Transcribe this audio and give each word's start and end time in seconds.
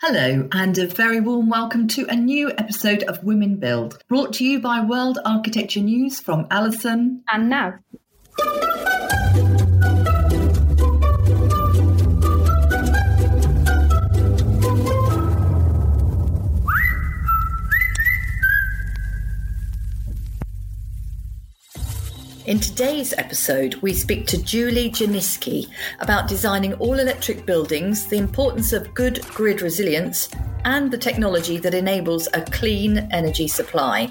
Hello, 0.00 0.48
and 0.52 0.78
a 0.78 0.86
very 0.86 1.18
warm 1.18 1.48
welcome 1.48 1.88
to 1.88 2.06
a 2.06 2.14
new 2.14 2.50
episode 2.50 3.02
of 3.02 3.24
Women 3.24 3.56
Build, 3.56 4.00
brought 4.06 4.32
to 4.34 4.44
you 4.44 4.60
by 4.60 4.80
World 4.80 5.18
Architecture 5.24 5.80
News 5.80 6.20
from 6.20 6.46
Alison 6.52 7.24
and 7.28 7.50
Nav. 7.50 7.80
In 22.48 22.58
today's 22.58 23.12
episode, 23.18 23.74
we 23.82 23.92
speak 23.92 24.26
to 24.28 24.42
Julie 24.42 24.90
Janiski 24.90 25.68
about 26.00 26.28
designing 26.28 26.72
all 26.76 26.98
electric 26.98 27.44
buildings, 27.44 28.06
the 28.06 28.16
importance 28.16 28.72
of 28.72 28.94
good 28.94 29.22
grid 29.34 29.60
resilience, 29.60 30.30
and 30.64 30.90
the 30.90 30.96
technology 30.96 31.58
that 31.58 31.74
enables 31.74 32.26
a 32.32 32.40
clean 32.40 33.06
energy 33.12 33.48
supply. 33.48 34.10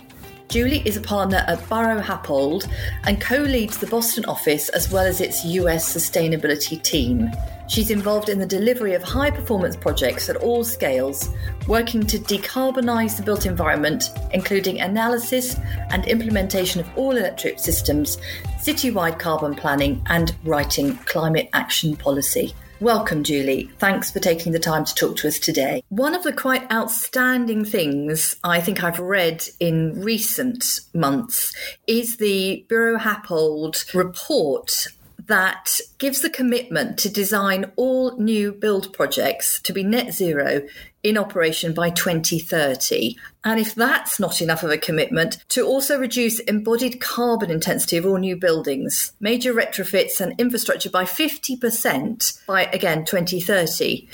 Julie 0.50 0.82
is 0.86 0.96
a 0.96 1.02
partner 1.02 1.44
at 1.48 1.60
Buro 1.64 2.02
Happold 2.02 2.70
and 3.04 3.20
co 3.20 3.36
leads 3.36 3.78
the 3.78 3.88
Boston 3.88 4.24
office 4.26 4.70
as 4.70 4.90
well 4.90 5.06
as 5.06 5.20
its 5.20 5.44
US 5.44 5.94
sustainability 5.94 6.82
team. 6.82 7.30
She's 7.68 7.92
involved 7.92 8.30
in 8.30 8.40
the 8.40 8.46
delivery 8.46 8.94
of 8.94 9.04
high 9.04 9.30
performance 9.30 9.76
projects 9.76 10.30
at 10.30 10.38
all 10.38 10.64
scales, 10.64 11.30
working 11.68 12.08
to 12.08 12.18
decarbonise 12.18 13.18
the 13.18 13.24
built 13.24 13.46
environment, 13.46 14.10
including 14.32 14.80
analysis 14.80 15.58
and 15.90 16.06
implementation 16.08 16.80
of 16.80 16.90
all 16.96 17.18
electric 17.18 17.60
systems, 17.60 18.18
citywide 18.58 19.20
carbon 19.20 19.54
planning, 19.54 20.02
and 20.06 20.34
writing 20.46 20.96
climate 21.00 21.50
action 21.52 21.98
policy. 21.98 22.56
Welcome, 22.80 23.24
Julie. 23.24 23.72
Thanks 23.80 24.12
for 24.12 24.20
taking 24.20 24.52
the 24.52 24.60
time 24.60 24.86
to 24.86 24.94
talk 24.94 25.16
to 25.18 25.28
us 25.28 25.40
today. 25.40 25.82
One 25.90 26.14
of 26.14 26.22
the 26.22 26.32
quite 26.32 26.72
outstanding 26.72 27.66
things 27.66 28.36
I 28.44 28.62
think 28.62 28.84
I've 28.84 29.00
read 29.00 29.48
in 29.60 30.00
recent 30.04 30.82
months 30.94 31.56
is 31.88 32.18
the 32.18 32.64
Buro 32.70 33.00
Happold 33.00 33.84
report 33.96 34.88
that 35.28 35.80
gives 35.98 36.22
the 36.22 36.30
commitment 36.30 36.98
to 37.00 37.10
design 37.10 37.72
all 37.76 38.18
new 38.18 38.52
build 38.52 38.94
projects 38.94 39.62
to 39.62 39.74
be 39.74 39.84
net 39.84 40.14
zero 40.14 40.62
in 41.04 41.18
operation 41.18 41.74
by 41.74 41.90
2030. 41.90 43.16
And 43.44 43.60
if 43.60 43.76
that's 43.76 44.20
not 44.20 44.42
enough 44.42 44.64
of 44.64 44.72
a 44.72 44.78
commitment, 44.78 45.38
to 45.50 45.66
also 45.66 46.00
reduce 46.00 46.40
embodied 46.40 47.00
carbon 47.00 47.52
intensity 47.52 47.98
of 47.98 48.06
all 48.06 48.18
new 48.18 48.36
buildings, 48.36 49.14
major 49.20 49.54
retrofits 49.54 50.20
and 50.20 50.38
infrastructure 50.40 50.90
by 50.90 51.04
50% 51.04 52.46
by, 52.46 52.64
again, 52.66 53.06
2030. 53.06 54.08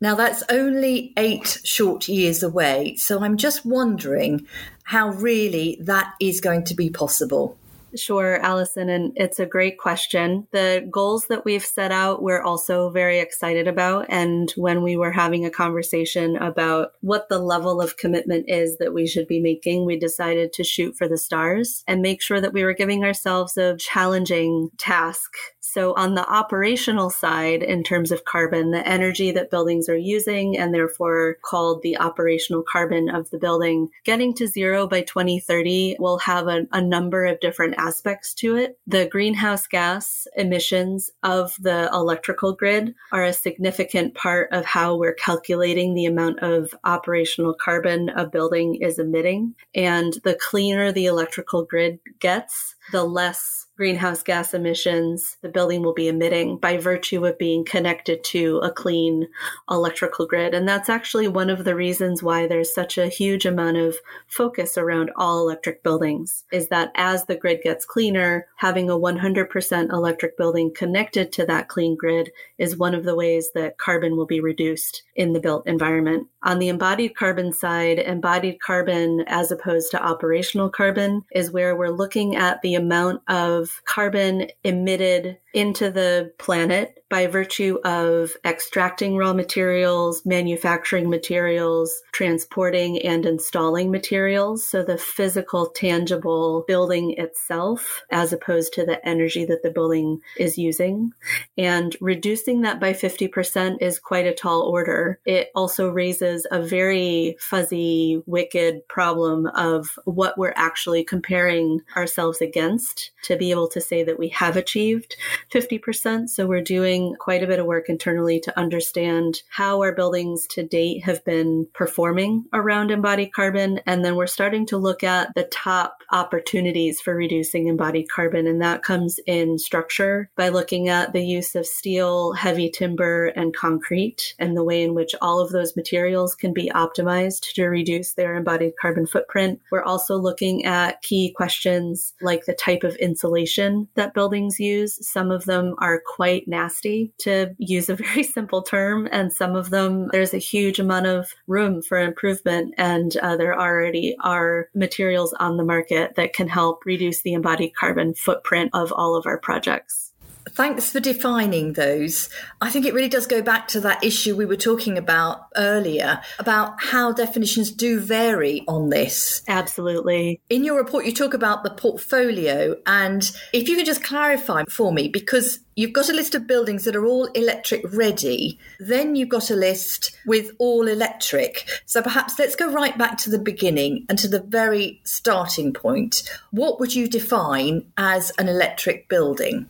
Now, 0.00 0.14
that's 0.14 0.42
only 0.50 1.14
eight 1.16 1.60
short 1.64 2.08
years 2.08 2.42
away. 2.42 2.96
So 2.96 3.22
I'm 3.22 3.38
just 3.38 3.64
wondering 3.64 4.46
how 4.82 5.10
really 5.10 5.78
that 5.80 6.12
is 6.20 6.40
going 6.40 6.64
to 6.64 6.74
be 6.74 6.90
possible. 6.90 7.56
Sure, 7.96 8.38
Allison. 8.40 8.88
and 8.88 9.12
it's 9.16 9.38
a 9.38 9.46
great 9.46 9.78
question. 9.78 10.46
The 10.50 10.86
goals 10.90 11.26
that 11.26 11.44
we've 11.44 11.64
set 11.64 11.92
out, 11.92 12.22
we're 12.22 12.42
also 12.42 12.90
very 12.90 13.20
excited 13.20 13.68
about. 13.68 14.06
And 14.08 14.50
when 14.56 14.82
we 14.82 14.96
were 14.96 15.12
having 15.12 15.44
a 15.44 15.50
conversation 15.50 16.36
about 16.36 16.92
what 17.00 17.28
the 17.28 17.38
level 17.38 17.80
of 17.80 17.96
commitment 17.96 18.46
is 18.48 18.78
that 18.78 18.94
we 18.94 19.06
should 19.06 19.28
be 19.28 19.40
making, 19.40 19.84
we 19.84 19.98
decided 19.98 20.52
to 20.54 20.64
shoot 20.64 20.96
for 20.96 21.08
the 21.08 21.18
stars 21.18 21.84
and 21.86 22.02
make 22.02 22.20
sure 22.20 22.40
that 22.40 22.52
we 22.52 22.64
were 22.64 22.74
giving 22.74 23.04
ourselves 23.04 23.56
a 23.56 23.76
challenging 23.76 24.70
task 24.78 25.32
so, 25.66 25.94
on 25.94 26.14
the 26.14 26.30
operational 26.30 27.08
side, 27.08 27.62
in 27.62 27.82
terms 27.82 28.12
of 28.12 28.26
carbon, 28.26 28.70
the 28.70 28.86
energy 28.86 29.30
that 29.32 29.50
buildings 29.50 29.88
are 29.88 29.96
using 29.96 30.58
and 30.58 30.74
therefore 30.74 31.38
called 31.42 31.80
the 31.80 31.96
operational 31.96 32.62
carbon 32.70 33.08
of 33.08 33.30
the 33.30 33.38
building, 33.38 33.88
getting 34.04 34.34
to 34.34 34.46
zero 34.46 34.86
by 34.86 35.00
2030 35.00 35.96
will 35.98 36.18
have 36.18 36.48
a, 36.48 36.66
a 36.70 36.82
number 36.82 37.24
of 37.24 37.40
different 37.40 37.76
aspects 37.78 38.34
to 38.34 38.56
it. 38.56 38.78
The 38.86 39.06
greenhouse 39.06 39.66
gas 39.66 40.26
emissions 40.36 41.10
of 41.22 41.56
the 41.58 41.88
electrical 41.94 42.52
grid 42.52 42.94
are 43.10 43.24
a 43.24 43.32
significant 43.32 44.14
part 44.14 44.52
of 44.52 44.66
how 44.66 44.96
we're 44.96 45.14
calculating 45.14 45.94
the 45.94 46.04
amount 46.04 46.40
of 46.40 46.74
operational 46.84 47.54
carbon 47.54 48.10
a 48.10 48.26
building 48.26 48.74
is 48.82 48.98
emitting. 48.98 49.54
And 49.74 50.12
the 50.24 50.38
cleaner 50.38 50.92
the 50.92 51.06
electrical 51.06 51.64
grid 51.64 52.00
gets, 52.20 52.74
the 52.92 53.04
less 53.04 53.63
greenhouse 53.76 54.22
gas 54.22 54.54
emissions 54.54 55.36
the 55.42 55.48
building 55.48 55.82
will 55.82 55.94
be 55.94 56.08
emitting 56.08 56.56
by 56.56 56.76
virtue 56.76 57.24
of 57.26 57.38
being 57.38 57.64
connected 57.64 58.22
to 58.22 58.58
a 58.58 58.70
clean 58.70 59.28
electrical 59.70 60.26
grid. 60.26 60.54
And 60.54 60.68
that's 60.68 60.88
actually 60.88 61.28
one 61.28 61.50
of 61.50 61.64
the 61.64 61.74
reasons 61.74 62.22
why 62.22 62.46
there's 62.46 62.74
such 62.74 62.98
a 62.98 63.08
huge 63.08 63.44
amount 63.44 63.76
of 63.76 63.96
focus 64.26 64.78
around 64.78 65.10
all 65.16 65.40
electric 65.40 65.82
buildings 65.82 66.44
is 66.52 66.68
that 66.68 66.92
as 66.94 67.26
the 67.26 67.36
grid 67.36 67.60
gets 67.62 67.84
cleaner, 67.84 68.46
having 68.56 68.88
a 68.88 68.98
100% 68.98 69.92
electric 69.92 70.36
building 70.36 70.72
connected 70.74 71.32
to 71.32 71.46
that 71.46 71.68
clean 71.68 71.96
grid 71.96 72.30
is 72.58 72.76
one 72.76 72.94
of 72.94 73.04
the 73.04 73.16
ways 73.16 73.50
that 73.54 73.78
carbon 73.78 74.16
will 74.16 74.26
be 74.26 74.40
reduced 74.40 75.02
in 75.16 75.32
the 75.32 75.40
built 75.40 75.66
environment. 75.66 76.28
On 76.44 76.58
the 76.58 76.68
embodied 76.68 77.16
carbon 77.16 77.52
side, 77.52 77.98
embodied 77.98 78.60
carbon 78.60 79.24
as 79.26 79.50
opposed 79.50 79.90
to 79.92 80.02
operational 80.02 80.68
carbon 80.68 81.24
is 81.32 81.50
where 81.50 81.74
we're 81.74 81.88
looking 81.88 82.36
at 82.36 82.60
the 82.60 82.74
amount 82.74 83.22
of 83.28 83.80
carbon 83.86 84.48
emitted 84.62 85.38
into 85.54 85.90
the 85.90 86.32
planet 86.38 87.04
by 87.08 87.28
virtue 87.28 87.78
of 87.84 88.32
extracting 88.44 89.16
raw 89.16 89.32
materials, 89.32 90.26
manufacturing 90.26 91.08
materials, 91.08 92.02
transporting 92.12 93.00
and 93.02 93.24
installing 93.24 93.88
materials. 93.88 94.66
So 94.66 94.82
the 94.82 94.98
physical, 94.98 95.66
tangible 95.68 96.64
building 96.66 97.14
itself, 97.16 98.02
as 98.10 98.32
opposed 98.32 98.72
to 98.74 98.84
the 98.84 99.06
energy 99.06 99.44
that 99.44 99.62
the 99.62 99.70
building 99.70 100.20
is 100.36 100.58
using. 100.58 101.12
And 101.56 101.96
reducing 102.00 102.62
that 102.62 102.80
by 102.80 102.92
50% 102.92 103.76
is 103.80 104.00
quite 104.00 104.26
a 104.26 104.34
tall 104.34 104.62
order. 104.62 105.20
It 105.24 105.50
also 105.54 105.90
raises 105.90 106.33
a 106.50 106.60
very 106.60 107.36
fuzzy, 107.38 108.22
wicked 108.26 108.86
problem 108.88 109.46
of 109.46 109.98
what 110.04 110.36
we're 110.38 110.54
actually 110.56 111.04
comparing 111.04 111.80
ourselves 111.96 112.40
against 112.40 113.12
to 113.24 113.36
be 113.36 113.50
able 113.50 113.68
to 113.68 113.80
say 113.80 114.02
that 114.02 114.18
we 114.18 114.28
have 114.28 114.56
achieved 114.56 115.16
50%. 115.52 116.28
So 116.28 116.46
we're 116.46 116.62
doing 116.62 117.14
quite 117.18 117.42
a 117.42 117.46
bit 117.46 117.58
of 117.58 117.66
work 117.66 117.88
internally 117.88 118.40
to 118.40 118.58
understand 118.58 119.42
how 119.50 119.80
our 119.80 119.94
buildings 119.94 120.46
to 120.50 120.62
date 120.62 121.04
have 121.04 121.24
been 121.24 121.66
performing 121.74 122.44
around 122.52 122.90
embodied 122.90 123.32
carbon. 123.32 123.80
And 123.86 124.04
then 124.04 124.16
we're 124.16 124.26
starting 124.26 124.66
to 124.66 124.76
look 124.76 125.04
at 125.04 125.34
the 125.34 125.44
top 125.44 125.98
opportunities 126.10 127.00
for 127.00 127.14
reducing 127.14 127.68
embodied 127.68 128.08
carbon. 128.08 128.46
And 128.46 128.62
that 128.62 128.82
comes 128.82 129.18
in 129.26 129.58
structure 129.58 130.30
by 130.36 130.48
looking 130.48 130.88
at 130.88 131.12
the 131.12 131.24
use 131.24 131.54
of 131.54 131.66
steel, 131.66 132.32
heavy 132.32 132.70
timber, 132.70 133.26
and 133.26 133.54
concrete 133.54 134.34
and 134.38 134.56
the 134.56 134.64
way 134.64 134.82
in 134.82 134.94
which 134.94 135.14
all 135.20 135.40
of 135.40 135.50
those 135.50 135.76
materials 135.76 136.23
can 136.32 136.52
be 136.52 136.70
optimized 136.72 137.52
to 137.54 137.66
reduce 137.66 138.12
their 138.12 138.36
embodied 138.36 138.74
carbon 138.80 139.04
footprint. 139.04 139.60
We're 139.72 139.82
also 139.82 140.16
looking 140.16 140.64
at 140.64 141.02
key 141.02 141.32
questions 141.32 142.14
like 142.22 142.44
the 142.44 142.54
type 142.54 142.84
of 142.84 142.94
insulation 142.96 143.88
that 143.94 144.14
buildings 144.14 144.60
use. 144.60 145.04
Some 145.04 145.32
of 145.32 145.44
them 145.46 145.74
are 145.78 146.00
quite 146.06 146.46
nasty, 146.46 147.12
to 147.18 147.54
use 147.58 147.88
a 147.88 147.96
very 148.04 148.22
simple 148.22 148.62
term, 148.62 149.08
and 149.10 149.32
some 149.32 149.56
of 149.56 149.70
them 149.70 150.08
there's 150.12 150.34
a 150.34 150.38
huge 150.38 150.78
amount 150.78 151.06
of 151.06 151.34
room 151.48 151.82
for 151.82 151.98
improvement, 151.98 152.74
and 152.78 153.16
uh, 153.16 153.36
there 153.36 153.58
already 153.58 154.14
are 154.20 154.68
materials 154.74 155.32
on 155.40 155.56
the 155.56 155.64
market 155.64 156.14
that 156.14 156.32
can 156.32 156.46
help 156.46 156.84
reduce 156.84 157.22
the 157.22 157.32
embodied 157.32 157.74
carbon 157.74 158.14
footprint 158.14 158.70
of 158.74 158.92
all 158.92 159.16
of 159.16 159.26
our 159.26 159.38
projects. 159.38 160.12
Thanks 160.54 160.92
for 160.92 161.00
defining 161.00 161.72
those. 161.72 162.28
I 162.60 162.70
think 162.70 162.86
it 162.86 162.94
really 162.94 163.08
does 163.08 163.26
go 163.26 163.42
back 163.42 163.66
to 163.68 163.80
that 163.80 164.04
issue 164.04 164.36
we 164.36 164.46
were 164.46 164.54
talking 164.54 164.96
about 164.96 165.48
earlier 165.56 166.20
about 166.38 166.80
how 166.80 167.12
definitions 167.12 167.72
do 167.72 167.98
vary 167.98 168.62
on 168.68 168.88
this. 168.88 169.42
Absolutely. 169.48 170.40
In 170.48 170.62
your 170.62 170.76
report, 170.76 171.06
you 171.06 171.12
talk 171.12 171.34
about 171.34 171.64
the 171.64 171.70
portfolio. 171.70 172.76
And 172.86 173.28
if 173.52 173.68
you 173.68 173.74
could 173.74 173.86
just 173.86 174.04
clarify 174.04 174.62
for 174.70 174.92
me, 174.92 175.08
because 175.08 175.58
you've 175.74 175.92
got 175.92 176.08
a 176.08 176.12
list 176.12 176.36
of 176.36 176.46
buildings 176.46 176.84
that 176.84 176.94
are 176.94 177.04
all 177.04 177.24
electric 177.32 177.82
ready, 177.92 178.56
then 178.78 179.16
you've 179.16 179.30
got 179.30 179.50
a 179.50 179.56
list 179.56 180.16
with 180.24 180.52
all 180.58 180.86
electric. 180.86 181.68
So 181.84 182.00
perhaps 182.00 182.38
let's 182.38 182.54
go 182.54 182.70
right 182.70 182.96
back 182.96 183.18
to 183.18 183.30
the 183.30 183.40
beginning 183.40 184.06
and 184.08 184.16
to 184.20 184.28
the 184.28 184.40
very 184.40 185.00
starting 185.02 185.72
point. 185.72 186.22
What 186.52 186.78
would 186.78 186.94
you 186.94 187.08
define 187.08 187.86
as 187.96 188.30
an 188.38 188.48
electric 188.48 189.08
building? 189.08 189.66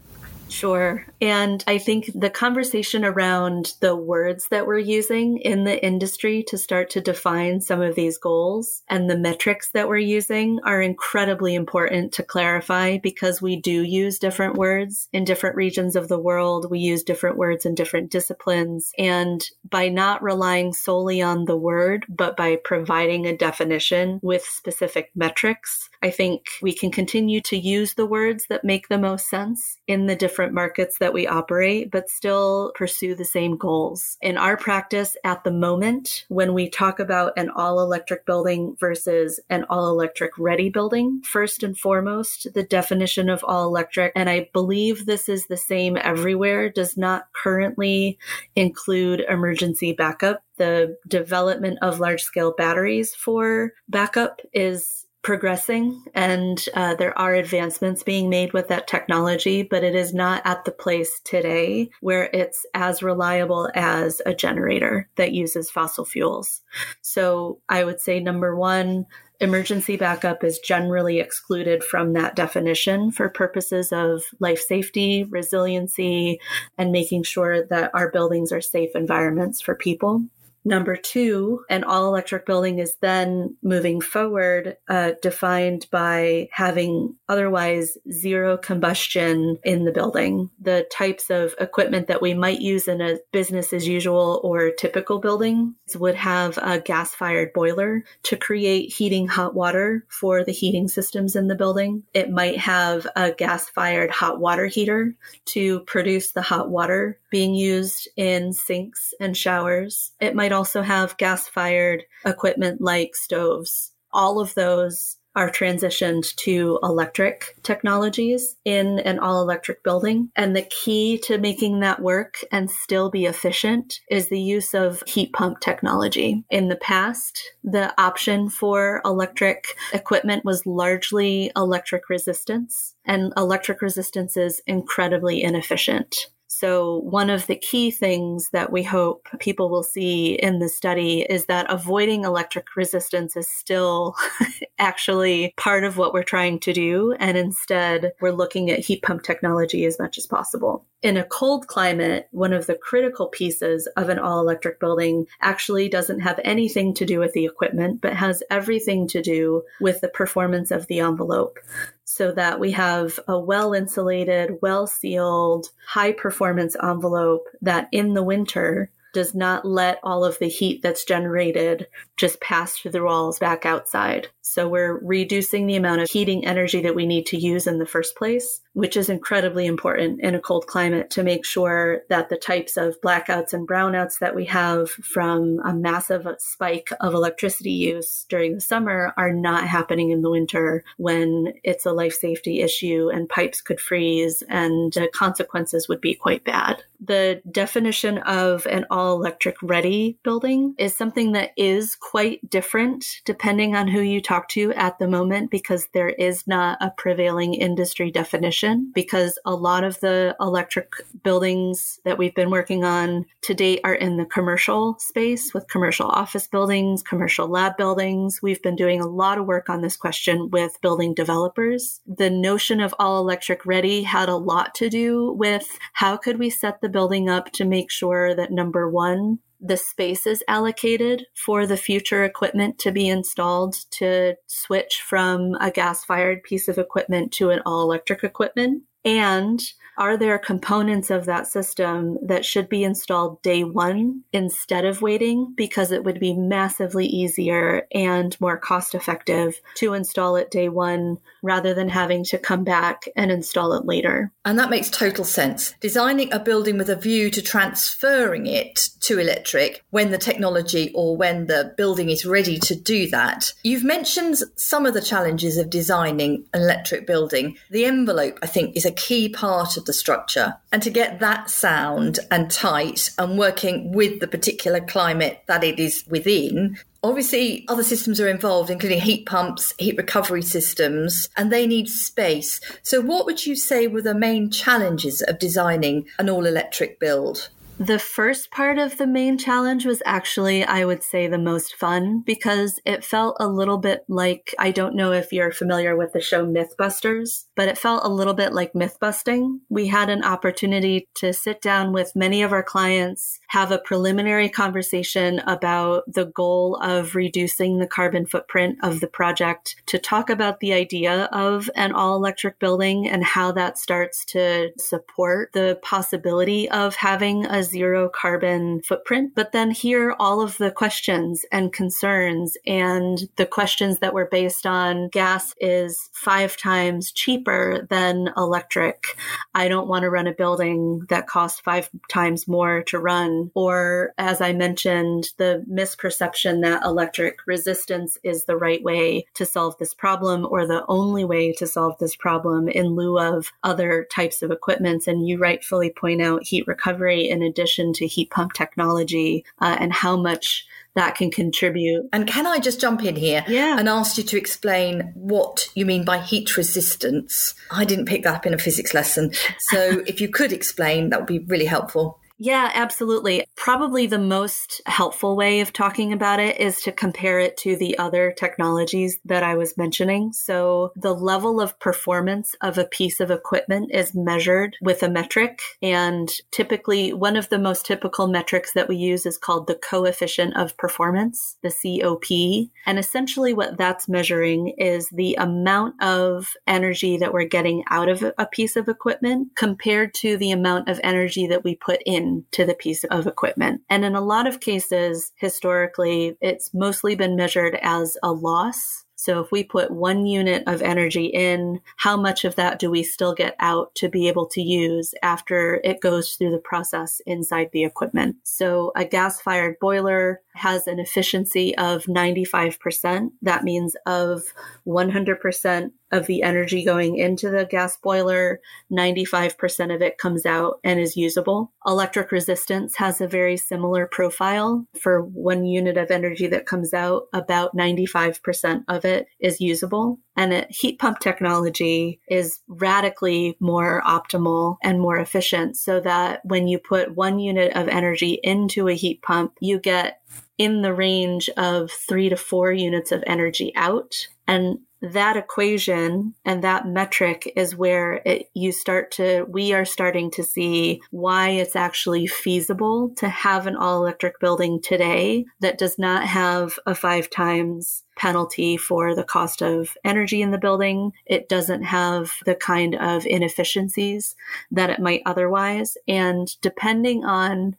Sure. 0.49 1.07
And 1.21 1.65
I 1.67 1.79
think 1.79 2.11
the 2.15 2.31
conversation 2.31 3.05
around 3.05 3.75
the 3.81 3.97
words 3.97 4.49
that 4.49 4.67
we're 4.67 4.79
using 4.79 5.39
in 5.39 5.65
the 5.65 5.85
industry 5.85 6.45
to 6.49 6.59
start 6.59 6.91
to 6.91 7.01
define 7.01 7.61
some 7.61 7.81
of 7.81 7.95
these 7.95 8.19
goals 8.19 8.83
and 8.89 9.09
the 9.09 9.17
metrics 9.17 9.71
that 9.73 9.89
we're 9.89 9.97
using 9.97 10.61
are 10.65 10.83
incredibly 10.83 11.55
important 11.55 12.13
to 12.13 12.23
clarify 12.23 12.99
because 12.99 13.41
we 13.41 13.57
do 13.57 13.83
use 13.83 14.19
different 14.19 14.57
words 14.57 15.09
in 15.13 15.25
different 15.25 15.57
regions 15.57 15.97
of 15.97 16.09
the 16.09 16.19
world. 16.19 16.71
We 16.71 16.79
use 16.79 17.03
different 17.03 17.37
words 17.37 17.65
in 17.65 17.75
different 17.75 18.11
disciplines. 18.11 18.93
And 18.99 19.45
by 19.69 19.89
not 19.89 20.23
relying 20.23 20.73
solely 20.73 21.23
on 21.23 21.47
the 21.47 21.57
word, 21.57 22.07
but 22.09 22.37
by 22.37 22.57
providing 22.63 23.27
a 23.27 23.37
definition 23.37 24.21
with 24.23 24.45
specific 24.45 25.11
metrics, 25.15 25.89
I 26.03 26.11
think 26.11 26.47
we 26.61 26.75
can 26.75 26.91
continue 26.91 27.41
to 27.43 27.57
use 27.57 27.95
the 27.95 28.07
words 28.07 28.47
that 28.49 28.65
make 28.65 28.89
the 28.89 28.99
most 28.99 29.29
sense 29.29 29.79
in 29.89 30.07
the 30.07 30.15
different 30.15 30.34
markets 30.39 30.99
that 30.99 31.13
we 31.13 31.27
operate, 31.27 31.91
but 31.91 32.11
still 32.11 32.73
pursue 32.75 33.15
the 33.15 33.25
same 33.25 33.57
goals. 33.57 34.17
In 34.21 34.37
our 34.37 34.57
practice 34.57 35.17
at 35.25 35.45
the 35.45 35.51
moment, 35.51 36.25
when 36.29 36.55
we 36.55 36.69
talk 36.69 36.99
about 36.99 37.33
an 37.37 37.51
all 37.51 37.81
electric 37.81 38.27
building 38.27 38.77
versus 38.79 39.41
an 39.51 39.65
all 39.69 39.89
electric 39.89 40.39
ready 40.39 40.69
building, 40.69 41.23
first 41.23 41.63
and 41.63 41.79
foremost, 41.79 42.47
the 42.55 42.63
definition 42.63 43.29
of 43.29 43.45
all 43.45 43.67
electric, 43.67 44.13
and 44.15 44.29
I 44.29 44.51
believe 44.53 45.07
this 45.07 45.29
is 45.29 45.47
the 45.47 45.57
same 45.57 45.97
everywhere, 45.97 46.69
does 46.69 46.97
not 46.97 47.29
currently 47.33 48.19
include 48.57 49.21
emergency 49.29 49.93
backup. 49.93 50.43
The 50.57 50.97
development 51.09 51.79
of 51.83 52.01
large 52.01 52.23
scale 52.23 52.55
batteries 52.57 53.15
for 53.15 53.73
backup 53.89 54.41
is 54.53 55.04
progressing 55.25 56.05
and 56.15 56.69
uh, 56.75 56.95
there 56.95 57.19
are 57.19 57.35
advancements 57.35 58.03
being 58.03 58.29
made 58.29 58.53
with 58.53 58.69
that 58.69 58.87
technology, 58.87 59.63
but 59.63 59.83
it 59.83 59.95
is 59.95 60.15
not 60.15 60.43
at 60.45 60.65
the 60.65 60.71
place 60.71 61.21
today 61.25 61.89
where 62.03 62.31
it's 62.35 62.65
as 62.75 63.03
reliable 63.03 63.71
as 63.75 64.21
a 64.27 64.35
generator 64.35 65.09
that 65.17 65.33
uses 65.33 65.71
fossil 65.71 66.05
fuels. 66.05 66.61
So 67.01 67.59
I 67.71 67.85
would 67.85 68.01
say 68.01 68.21
number 68.21 68.55
one, 68.55 69.07
emergency 69.41 69.97
backup 69.97 70.45
is 70.45 70.59
generally 70.59 71.21
excluded 71.21 71.83
from 71.83 72.13
that 72.13 72.37
definition 72.37 73.11
for 73.11 73.29
purposes 73.29 73.93
of 73.93 74.23
life 74.41 74.61
safety, 74.61 75.25
resiliency, 75.25 76.39
and 76.79 76.93
making 76.93 77.23
sure 77.23 77.67
that 77.67 77.91
our 77.95 78.11
buildings 78.11 78.53
are 78.53 78.61
safe 78.61 78.91
environments 78.95 79.61
for 79.61 79.75
people. 79.75 80.23
Number 80.65 80.97
two, 80.97 81.65
an 81.69 81.85
all 81.85 82.07
electric 82.07 82.47
building 82.47 82.79
is 82.79 82.97
then 83.01 83.57
moving 83.63 84.01
forward, 84.01 84.77
uh, 84.89 85.13
defined 85.21 85.87
by 85.91 86.49
having 86.53 87.17
otherwise 87.29 87.99
zero 88.11 88.57
combustion 88.57 89.59
in 89.63 89.85
the 89.85 89.93
building. 89.93 90.51
The 90.61 90.87
types 90.91 91.29
of 91.29 91.55
equipment 91.61 92.09
that 92.09 92.23
we 92.23 92.33
might 92.33 92.61
use 92.61 92.89
in 92.89 93.03
a 93.03 93.19
business 93.31 93.73
as 93.73 93.87
usual 93.87 94.41
or 94.43 94.71
typical 94.71 95.19
building 95.19 95.75
would 95.95 96.15
have 96.15 96.59
a 96.63 96.81
gas 96.81 97.15
fired 97.15 97.53
boiler 97.53 98.05
to 98.23 98.37
create 98.37 98.93
heating 98.93 99.29
hot 99.29 99.55
water 99.55 100.07
for 100.09 100.45
the 100.45 100.53
heating 100.53 100.89
systems 100.89 101.37
in 101.37 101.49
the 101.49 101.55
building. 101.55 102.05
It 102.15 102.31
might 102.31 102.59
have 102.59 103.07
a 103.17 103.33
gas 103.33 103.69
fired 103.69 104.11
hot 104.11 104.41
water 104.41 104.67
heater 104.67 105.15
to 105.47 105.81
produce 105.81 106.33
the 106.33 106.43
hot 106.43 106.71
water 106.71 107.19
being 107.31 107.55
used 107.55 108.09
in 108.17 108.53
sinks 108.53 109.13
and 109.21 109.37
showers. 109.37 110.13
It 110.21 110.35
might 110.35 110.53
also 110.55 110.83
have 110.83 111.19
gas 111.19 111.49
fired 111.49 112.05
equipment 112.25 112.81
like 112.81 113.15
stoves. 113.15 113.93
All 114.13 114.41
of 114.41 114.55
those 114.55 115.19
are 115.37 115.51
transitioned 115.51 116.35
to 116.37 116.79
electric 116.83 117.57
technologies 117.63 118.57
in 118.65 119.01
an 119.01 119.19
all 119.19 119.43
electric 119.43 119.83
building. 119.83 120.31
And 120.37 120.55
the 120.55 120.63
key 120.63 121.19
to 121.25 121.39
making 121.39 121.81
that 121.81 122.01
work 122.01 122.37
and 122.53 122.71
still 122.71 123.11
be 123.11 123.27
efficient 123.27 124.01
is 124.09 124.29
the 124.29 124.41
use 124.41 124.75
of 124.75 125.03
heat 125.07 125.33
pump 125.33 125.61
technology. 125.61 126.45
In 126.51 126.69
the 126.69 126.77
past, 126.77 127.43
the 127.65 127.93
option 128.01 128.49
for 128.49 129.01
electric 129.05 129.65
equipment 129.93 130.45
was 130.45 130.67
largely 130.67 131.51
electric 131.57 132.09
resistance, 132.09 132.95
and 133.05 133.33
electric 133.37 133.83
resistance 133.83 134.37
is 134.37 134.63
incredibly 134.67 135.43
inefficient. 135.43 136.15
So, 136.57 136.99
one 136.99 137.31
of 137.31 137.49
the 137.49 137.57
key 137.57 137.91
things 137.91 138.51
that 138.51 138.71
we 138.71 138.85
hope 138.85 139.27
people 139.41 139.69
will 139.69 139.83
see 139.83 140.35
in 140.35 140.61
the 140.61 140.69
study 140.69 141.23
is 141.23 141.47
that 141.47 141.67
avoiding 141.69 142.23
electric 142.23 142.77
resistance 142.77 143.37
is 143.37 143.49
still 143.49 144.15
actually 144.79 145.53
part 145.57 145.83
of 145.83 145.99
what 145.99 146.15
we're 146.15 146.23
trying 146.23 146.61
to 146.61 146.73
do. 146.73 147.17
And 147.19 147.37
instead, 147.37 148.13
we're 148.21 148.31
looking 148.31 148.71
at 148.71 148.79
heat 148.79 149.03
pump 149.03 149.25
technology 149.25 149.85
as 149.85 149.99
much 149.99 150.17
as 150.17 150.29
possible 150.29 150.87
in 151.05 151.19
a 151.19 151.25
cold 151.25 151.67
climate, 151.67 152.29
one 152.31 152.55
of 152.55 152.67
the 152.67 152.75
critical 152.75 153.29
pieces 153.29 153.87
of 153.99 154.09
an 154.09 154.19
all 154.19 154.41
electric 154.41 154.81
building 154.81 155.27
actually 155.43 155.87
doesn't 155.87 156.21
have 156.21 156.41
anything 156.43 156.95
to 156.95 157.05
do 157.05 157.19
with 157.19 157.35
the 157.35 157.45
equipment, 157.45 158.01
but 158.01 158.15
has 158.15 158.43
everything 158.51 159.07
to 159.09 159.21
do 159.21 159.63
with 159.83 160.01
the 160.01 160.09
performance 160.09 160.71
of 160.71 160.87
the 160.87 161.01
envelope. 161.01 161.59
So 162.05 162.33
that 162.33 162.61
we 162.61 162.73
have 162.73 163.19
a 163.27 163.39
well 163.39 163.73
insulated, 163.73 164.59
well 164.61 164.87
sealed, 164.87 165.71
high 165.87 166.13
performance 166.13 166.77
envelope 166.83 167.47
that 167.63 167.89
in 167.93 168.15
the 168.15 168.23
winter 168.23 168.91
does 169.15 169.35
not 169.35 169.65
let 169.65 169.99
all 170.03 170.25
of 170.25 170.39
the 170.39 170.49
heat 170.49 170.83
that's 170.83 171.05
generated 171.05 171.87
just 172.17 172.41
pass 172.41 172.77
through 172.77 172.91
the 172.91 173.03
walls 173.03 173.39
back 173.39 173.65
outside. 173.65 174.29
So 174.43 174.69
we're 174.69 174.99
reducing 174.99 175.67
the 175.67 175.77
amount 175.77 176.03
of 176.03 176.11
heating 176.11 176.47
energy 176.47 176.83
that 176.83 176.95
we 176.95 177.07
need 177.07 177.27
to 177.27 177.39
use 177.39 177.67
in 177.67 177.79
the 177.79 177.87
first 177.87 178.15
place, 178.15 178.61
which 178.75 178.97
is 178.97 179.09
incredibly 179.09 179.67
important 179.67 180.21
in 180.21 180.35
a 180.35 180.41
cold 180.41 180.67
climate 180.67 181.11
to 181.11 181.23
make 181.23 181.47
sure 181.47 182.03
that 182.11 182.29
the 182.29 182.37
types 182.37 182.77
of 182.77 183.01
blackouts 183.01 183.53
and 183.55 183.67
brownouts 183.67 184.19
that 184.19 184.35
we 184.35 184.45
have 184.45 184.91
from 184.91 185.61
a 185.65 185.73
massive 185.73 186.27
spike 186.39 186.91
of 187.01 187.15
electricity 187.15 187.71
use 187.71 188.27
during 188.29 188.55
the 188.55 188.61
summer 188.61 189.15
are 189.17 189.33
not 189.33 189.67
happening 189.67 190.11
in 190.11 190.21
the 190.21 190.31
winter 190.31 190.85
when 190.99 191.55
it's 191.63 191.87
a 191.87 191.93
life 191.93 192.15
safety 192.15 192.61
issue 192.61 193.11
and 193.13 193.29
pipes 193.29 193.61
could 193.61 193.81
freeze 193.81 194.43
and 194.49 194.93
the 194.93 195.09
consequences 195.15 195.89
would 195.89 196.01
be 196.01 196.15
quite 196.15 196.45
bad. 196.45 196.83
The 197.01 197.43
definition 197.51 198.19
of 198.19 198.67
an 198.67 198.87
all 198.91 199.04
electric 199.13 199.57
ready 199.63 200.19
building 200.23 200.75
is 200.79 200.97
something 200.97 201.33
that 201.33 201.53
is 201.57 201.97
quite 201.97 202.49
different 202.51 203.21
depending 203.25 203.75
on 203.75 203.89
who 203.89 204.01
you 204.01 204.21
talk 204.21 204.35
talk 204.35 204.49
to 204.49 204.73
at 204.73 204.99
the 204.99 205.09
moment 205.09 205.51
because 205.51 205.89
there 205.93 206.09
is 206.09 206.47
not 206.47 206.77
a 206.81 206.91
prevailing 206.91 207.55
industry 207.55 208.11
definition 208.11 208.91
because 208.95 209.39
a 209.45 209.55
lot 209.55 209.85
of 209.85 210.01
the 210.01 210.35
electric 210.41 210.93
buildings 211.23 212.01
that 212.05 212.19
we've 212.19 212.35
been 212.35 212.51
working 212.51 212.85
on 212.85 213.25
to 213.43 213.55
date 213.55 213.81
are 213.85 213.95
in 213.95 214.17
the 214.17 214.25
commercial 214.25 214.97
space 214.99 215.55
with 215.55 215.69
commercial 215.69 216.09
office 216.09 216.47
buildings, 216.47 217.03
commercial 217.03 217.47
lab 217.47 217.77
buildings. 217.77 218.41
We've 218.43 218.63
been 218.63 218.77
doing 218.77 219.01
a 219.01 219.07
lot 219.07 219.39
of 219.39 219.47
work 219.47 219.69
on 219.69 219.83
this 219.83 219.97
question 219.97 220.51
with 220.51 220.81
building 220.81 221.15
developers. 221.15 222.01
The 222.07 222.31
notion 222.31 222.81
of 222.81 222.95
all 222.99 223.21
electric 223.21 223.65
ready 223.65 224.03
had 224.03 224.29
a 224.29 224.37
lot 224.37 224.75
to 224.77 224.91
do 224.91 225.33
with 225.33 225.79
how 225.93 226.17
could 226.17 226.39
we 226.39 226.51
set 226.51 226.81
the 226.81 226.89
building 226.89 227.29
up 227.29 227.53
to 227.53 227.65
make 227.65 227.91
sure 227.91 228.35
that 228.35 228.51
number 228.51 228.89
one, 228.95 229.41
the 229.61 229.77
space 229.77 230.27
is 230.27 230.45
allocated 230.47 231.27
for 231.35 231.67
the 231.67 231.77
future 231.77 232.23
equipment 232.23 232.79
to 232.79 232.93
be 232.93 233.09
installed 233.09 233.75
to 233.91 234.35
switch 234.47 235.03
from 235.03 235.55
a 235.61 235.71
gas 235.71 236.05
fired 236.05 236.43
piece 236.43 236.69
of 236.69 236.79
equipment 236.79 237.33
to 237.33 237.51
an 237.51 237.61
all 237.67 237.83
electric 237.83 238.23
equipment. 238.23 238.83
And 239.05 239.63
are 239.97 240.17
there 240.17 240.39
components 240.39 241.11
of 241.11 241.25
that 241.27 241.47
system 241.47 242.19
that 242.27 242.45
should 242.45 242.69
be 242.69 242.83
installed 242.83 243.41
day 243.43 243.65
one 243.65 244.23
instead 244.33 244.85
of 244.85 245.03
waiting 245.03 245.55
because 245.57 245.93
it 245.93 246.05
would 246.05 246.19
be 246.19 246.35
massively 246.35 247.07
easier 247.07 247.87
and 247.93 248.39
more 248.41 248.59
cost 248.59 248.95
effective 248.95 249.61
to 249.77 249.95
install 249.95 250.37
it 250.37 250.51
day 250.51 250.69
one 250.69 251.19
rather 251.45 251.75
than 251.75 251.91
having 251.91 252.25
to 252.25 252.39
come 252.39 252.65
back 252.65 253.07
and 253.15 253.31
install 253.31 253.75
it 253.75 253.85
later? 253.85 254.33
And 254.45 254.59
that 254.59 254.71
makes 254.71 254.91
total 254.91 255.25
sense. 255.25 255.75
Designing 255.81 256.33
a 256.33 256.41
building 256.41 256.79
with 256.79 256.89
a 256.89 256.97
view 256.97 257.31
to 257.31 257.43
transferring 257.43 258.47
it 258.47 258.89
to 259.01 259.19
electric 259.19 259.85
when 259.91 260.11
the 260.11 260.19
technology 260.19 260.91
or 260.95 261.17
when 261.17 261.47
the 261.47 261.75
building 261.77 262.09
is 262.09 262.25
ready 262.25 262.59
to 262.59 262.75
do 262.75 263.09
that. 263.11 263.53
You've 263.63 263.85
mentioned 263.85 264.39
some 264.57 264.87
of 264.87 264.95
the 264.95 265.03
challenges 265.03 265.59
of 265.59 265.69
designing 265.69 266.47
an 266.55 266.63
electric 266.63 267.07
building. 267.07 267.59
The 267.71 267.85
envelope, 267.85 268.39
I 268.43 268.47
think, 268.47 268.77
is 268.77 268.87
a 268.87 268.91
key 268.91 269.29
part 269.29 269.77
of 269.77 269.85
the 269.85 269.93
structure. 269.93 270.55
And 270.73 270.83
to 270.83 270.91
get 270.91 271.21
that 271.21 271.51
sound 271.51 272.21
and 272.31 272.51
tight 272.51 273.11
and 273.19 273.39
working 273.39 273.93
with 273.93 274.21
the 274.21 274.29
particular 274.29 274.81
climate 274.81 275.43
that 275.47 275.63
it 275.63 275.79
is 275.79 276.05
within, 276.09 276.79
obviously 277.05 277.65
other 277.69 277.85
systems 277.85 278.21
are 278.21 278.29
involved, 278.29 278.71
including 278.71 279.01
heat 279.01 279.27
pumps, 279.27 279.75
heat 279.79 279.97
recovery 279.97 280.43
systems, 280.43 281.29
and 281.37 281.53
they 281.53 281.67
need 281.67 281.89
space. 281.89 282.61
So, 282.83 283.01
what 283.01 283.27
would 283.27 283.47
you 283.47 283.55
say 283.55 283.87
were 283.87 284.03
the 284.03 284.15
main 284.15 284.51
challenges 284.51 285.23
of 285.23 285.39
designing 285.39 286.07
an 286.19 286.31
all 286.31 286.47
electric 286.47 286.99
build? 286.99 287.51
The 287.79 287.99
first 287.99 288.53
part 288.53 288.79
of 288.79 288.99
the 288.99 289.07
main 289.07 289.37
challenge 289.37 289.85
was 289.85 290.01
actually, 290.07 290.63
I 290.65 290.85
would 290.85 291.03
say, 291.03 291.27
the 291.27 291.39
most 291.39 291.75
fun 291.75 292.23
because 292.25 292.79
it 292.85 293.05
felt 293.05 293.37
a 293.41 293.49
little 293.49 293.79
bit 293.79 294.05
like 294.07 294.55
I 294.61 294.71
don't 294.71 294.95
know 294.95 295.11
if 295.11 295.33
you're 295.33 295.51
familiar 295.51 295.97
with 295.97 296.13
the 296.13 296.21
show 296.21 296.47
Mythbusters, 296.47 297.47
but 297.57 297.67
it 297.67 297.77
felt 297.77 298.05
a 298.05 298.09
little 298.09 298.33
bit 298.33 298.53
like 298.53 298.77
myth 298.77 298.99
busting. 299.01 299.61
We 299.69 299.89
had 299.89 300.09
an 300.09 300.25
opportunity 300.25 301.09
to 301.17 301.33
sit 301.33 301.61
down 301.61 301.93
with 301.93 302.15
many 302.15 302.45
of 302.45 302.53
our 302.53 302.63
clients, 302.63 303.41
have 303.49 303.71
a 303.71 303.79
preliminary 303.79 304.49
conversation 304.49 305.39
about 305.41 306.05
the 306.13 306.27
goal 306.27 306.77
of 306.83 307.15
reducing 307.15 307.79
the 307.79 307.87
carbon 307.87 308.27
footprint 308.27 308.79
of 308.83 309.01
the 309.01 309.07
project, 309.07 309.77
to 309.87 309.99
talk 309.99 310.31
about 310.31 310.61
the 310.61 310.73
idea 310.73 311.25
of 311.33 311.71
an 311.75 311.93
all 311.93 312.17
electric 312.17 312.59
building 312.59 313.09
and 313.09 313.25
how 313.25 313.53
that 313.53 313.79
starts 313.79 314.25
to 314.25 314.71
support 314.79 315.53
the 315.53 315.79
possibility 315.83 316.69
of 316.71 316.97
having 316.97 317.47
a 317.47 317.63
zero 317.63 318.09
carbon 318.09 318.81
footprint, 318.83 319.33
but 319.35 319.53
then 319.53 319.71
hear 319.71 320.15
all 320.19 320.41
of 320.41 320.59
the 320.59 320.71
questions 320.71 321.45
and 321.53 321.73
concerns 321.73 322.57
and 322.67 323.29
the 323.37 323.47
questions 323.47 323.99
that 323.99 324.15
were 324.15 324.29
based 324.31 324.67
on 324.67 325.09
gas 325.09 325.55
is 325.61 326.11
five 326.13 326.57
times 326.57 327.13
cheaper 327.13 327.87
than 327.91 328.31
electric. 328.37 329.07
I 329.55 329.69
don't 329.69 329.89
want 329.89 330.03
to 330.03 330.11
run 330.11 330.27
a 330.27 330.33
building 330.33 331.07
that 331.09 331.27
costs 331.27 331.61
five 331.61 331.91
times 332.09 332.49
more 332.49 332.83
to 332.85 332.99
run. 332.99 333.44
Or 333.55 334.15
as 334.19 334.41
I 334.41 334.53
mentioned, 334.53 335.29
the 335.37 335.65
misperception 335.71 336.63
that 336.63 336.85
electric 336.85 337.39
resistance 337.47 338.19
is 338.23 338.45
the 338.45 338.57
right 338.57 338.83
way 338.83 339.27
to 339.35 339.47
solve 339.47 339.77
this 339.79 339.95
problem 339.95 340.47
or 340.51 340.67
the 340.67 340.85
only 340.89 341.25
way 341.25 341.53
to 341.53 341.67
solve 341.67 341.99
this 341.99 342.17
problem 342.17 342.69
in 342.69 342.95
lieu 342.95 343.19
of 343.19 343.53
other 343.63 344.07
types 344.11 344.43
of 344.43 344.51
equipments. 344.51 345.07
And 345.07 345.29
you 345.29 345.39
rightfully 345.39 345.91
point 345.91 346.23
out 346.23 346.45
heat 346.45 346.67
recovery 346.67 347.29
in 347.29 347.43
addition 347.43 347.93
to 347.95 348.07
heat 348.07 348.31
pump 348.31 348.53
technology 348.53 349.45
uh, 349.61 349.77
and 349.79 349.93
how 349.93 350.17
much 350.17 350.67
that 350.95 351.17
can 351.17 351.31
contribute. 351.31 352.09
And 352.13 352.27
can 352.27 352.47
I 352.47 352.59
just 352.59 352.81
jump 352.81 353.05
in 353.05 353.17
here 353.17 353.45
yeah. 353.49 353.77
and 353.79 353.89
ask 353.89 354.17
you 354.17 354.25
to 354.25 354.39
explain 354.39 355.13
what 355.15 355.69
you 355.75 355.85
mean 355.85 356.05
by 356.05 356.19
heat 356.19 356.57
resistance? 356.57 357.55
I 357.71 357.85
didn't 357.85 358.07
pick 358.07 358.23
that 358.23 358.37
up 358.37 358.47
in 358.47 358.55
a 358.55 358.59
physics 358.59 358.95
lesson. 358.95 359.33
So 359.59 360.03
if 360.07 360.21
you 360.21 360.29
could 360.29 360.53
explain, 360.53 361.11
that 361.11 361.21
would 361.21 361.27
be 361.27 361.41
really 361.41 361.67
helpful. 361.67 362.21
Yeah, 362.39 362.71
absolutely. 362.75 363.45
Probably 363.55 364.07
the 364.07 364.19
most 364.19 364.83
helpful 364.87 365.37
way 365.37 365.61
of 365.61 365.73
talking 365.73 366.13
about 366.13 366.41
it 366.41 366.61
is 366.61 366.83
to 366.83 366.91
compare 366.91 367.39
it 367.39 367.57
to 367.59 367.77
the 367.77 367.97
other 367.97 368.35
technologies 368.37 369.21
that 369.25 369.45
I 369.45 369.55
was 369.55 369.79
mentioning. 369.79 370.33
So 370.33 370.93
the 370.97 371.15
level 371.15 371.61
of 371.61 371.79
performance 371.79 372.57
of 372.61 372.77
a 372.77 372.87
piece 372.87 373.21
of 373.21 373.31
equipment 373.31 373.93
is 373.95 374.15
measured 374.15 374.77
with 374.83 375.05
a 375.05 375.09
metric. 375.09 375.61
And 375.81 376.29
typically 376.51 377.13
one 377.13 377.37
of 377.37 377.51
the 377.51 377.59
most 377.59 377.87
typical 377.87 378.27
metrics 378.27 378.73
that 378.73 378.89
we 378.89 378.97
use 378.97 379.27
is 379.27 379.39
called 379.39 379.69
the 379.69 379.77
coefficient 379.77 380.57
of 380.57 380.77
performance, 380.77 381.57
the 381.63 381.71
COP. 381.71 382.69
And 382.85 382.99
essentially 382.99 383.55
what 383.55 383.79
that's 383.79 384.09
measuring 384.09 384.75
is 384.77 385.09
the 385.11 385.37
amount 385.37 386.03
of 386.03 386.55
energy 386.67 387.17
that 387.19 387.33
we're 387.33 387.45
getting 387.45 387.85
out 387.91 388.09
of 388.09 388.25
a 388.37 388.47
piece 388.47 388.75
of 388.75 388.89
equipment 388.89 389.53
compared 389.55 390.15
to 390.15 390.37
the 390.37 390.51
amount 390.51 390.89
of 390.89 391.01
energy 391.05 391.47
that 391.47 391.63
we 391.63 391.77
put 391.77 392.03
in 392.05 392.24
to 392.53 392.65
the 392.65 392.75
piece 392.75 393.05
of 393.05 393.27
equipment. 393.27 393.83
And 393.89 394.05
in 394.05 394.15
a 394.15 394.21
lot 394.21 394.47
of 394.47 394.61
cases, 394.61 395.33
historically, 395.37 396.37
it's 396.41 396.73
mostly 396.75 397.15
been 397.15 397.37
measured 397.37 397.79
as 397.83 398.17
a 398.23 398.33
loss 398.33 399.05
so 399.25 399.41
if 399.41 399.51
we 399.51 399.65
put 399.65 399.91
one 399.91 400.27
unit 400.27 400.65
of 400.67 400.83
energy 400.83 401.25
in, 401.25 401.81
how 401.97 402.15
much 402.15 402.45
of 402.45 402.57
that 402.57 402.79
do 402.79 402.91
we 402.91 403.03
still 403.03 403.33
get 403.33 403.57
out 403.59 403.95
to 403.95 404.11
be 404.11 404.29
able 404.29 404.45
to 404.49 404.61
use 404.61 405.15
after 405.23 405.81
it 405.83 406.03
goes 406.03 406.35
through 406.35 406.51
the 406.51 406.59
process 406.59 407.23
inside 407.25 407.71
the 407.73 407.85
equipment? 407.85 408.37
So 408.43 408.93
a 408.95 409.07
gas 409.07 409.41
fired 409.41 409.79
boiler 409.81 410.43
has 410.55 410.87
an 410.87 410.99
efficiency 410.99 411.75
of 411.79 412.05
95%. 412.05 413.31
That 413.41 413.65
means 413.65 413.97
of 414.05 414.53
100% 414.87 415.91
of 416.15 416.27
the 416.27 416.43
energy 416.43 416.85
going 416.85 417.17
into 417.17 417.51
the 417.51 417.67
gas 417.67 417.97
boiler, 417.97 418.61
95% 418.93 419.95
of 419.95 420.01
it 420.01 420.17
comes 420.17 420.47
out 420.47 420.79
and 420.85 421.01
is 421.01 421.17
usable. 421.17 421.73
Electric 421.87 422.31
resistance 422.31 422.97
has 422.97 423.21
a 423.21 423.27
very 423.27 423.57
similar 423.57 424.07
profile. 424.07 424.87
For 424.99 425.23
one 425.23 425.65
unit 425.65 425.97
of 425.97 426.13
energy 426.13 426.47
that 426.47 426.67
comes 426.67 426.95
out, 426.95 427.25
about 427.33 427.77
95% 427.77 428.85
of 428.87 429.05
it 429.05 429.27
is 429.41 429.61
usable. 429.61 430.21
And 430.37 430.53
a 430.53 430.67
heat 430.71 430.99
pump 431.01 431.19
technology 431.19 432.21
is 432.29 432.61
radically 432.69 433.57
more 433.59 434.03
optimal 434.07 434.77
and 434.83 435.01
more 435.01 435.19
efficient 435.19 435.77
so 435.77 436.01
that 436.01 436.41
when 436.45 436.69
you 436.69 436.79
put 436.79 437.17
one 437.17 437.39
unit 437.41 437.75
of 437.77 437.89
energy 437.89 438.39
into 438.45 438.89
a 438.89 438.95
heat 438.95 439.21
pump, 439.23 439.53
you 439.61 439.79
get 439.81 440.21
in 440.59 440.83
the 440.83 440.95
range 440.95 441.49
of 441.57 441.91
three 441.91 442.29
to 442.29 442.37
four 442.37 442.73
units 442.73 443.11
of 443.11 443.25
energy 443.27 443.73
out. 443.77 444.29
And 444.47 444.79
that 445.13 445.37
equation 445.37 446.35
and 446.45 446.63
that 446.63 446.87
metric 446.87 447.53
is 447.57 447.77
where 447.77 448.23
it, 448.25 448.47
you 448.55 448.73
start 448.73 449.11
to, 449.13 449.45
we 449.49 449.73
are 449.73 449.85
starting 449.85 450.31
to 450.33 450.43
see 450.43 451.01
why 451.11 451.51
it's 451.51 451.77
actually 451.77 452.27
feasible 452.27 453.11
to 453.17 453.29
have 453.29 453.67
an 453.67 453.77
all 453.77 453.99
electric 453.99 454.41
building 454.41 454.81
today 454.81 455.45
that 455.61 455.79
does 455.79 455.99
not 455.99 456.25
have 456.25 456.79
a 456.87 456.95
five 456.95 457.29
times 457.29 458.04
penalty 458.17 458.77
for 458.77 459.15
the 459.15 459.25
cost 459.25 459.63
of 459.63 459.97
energy 460.05 460.43
in 460.43 460.51
the 460.51 460.59
building. 460.59 461.13
It 461.27 461.49
doesn't 461.49 461.83
have 461.83 462.33
the 462.45 462.55
kind 462.55 462.95
of 462.95 463.27
inefficiencies 463.27 464.35
that 464.71 464.91
it 464.91 465.01
might 465.01 465.23
otherwise. 465.27 465.97
And 466.07 466.55
depending 466.61 467.25
on 467.25 467.77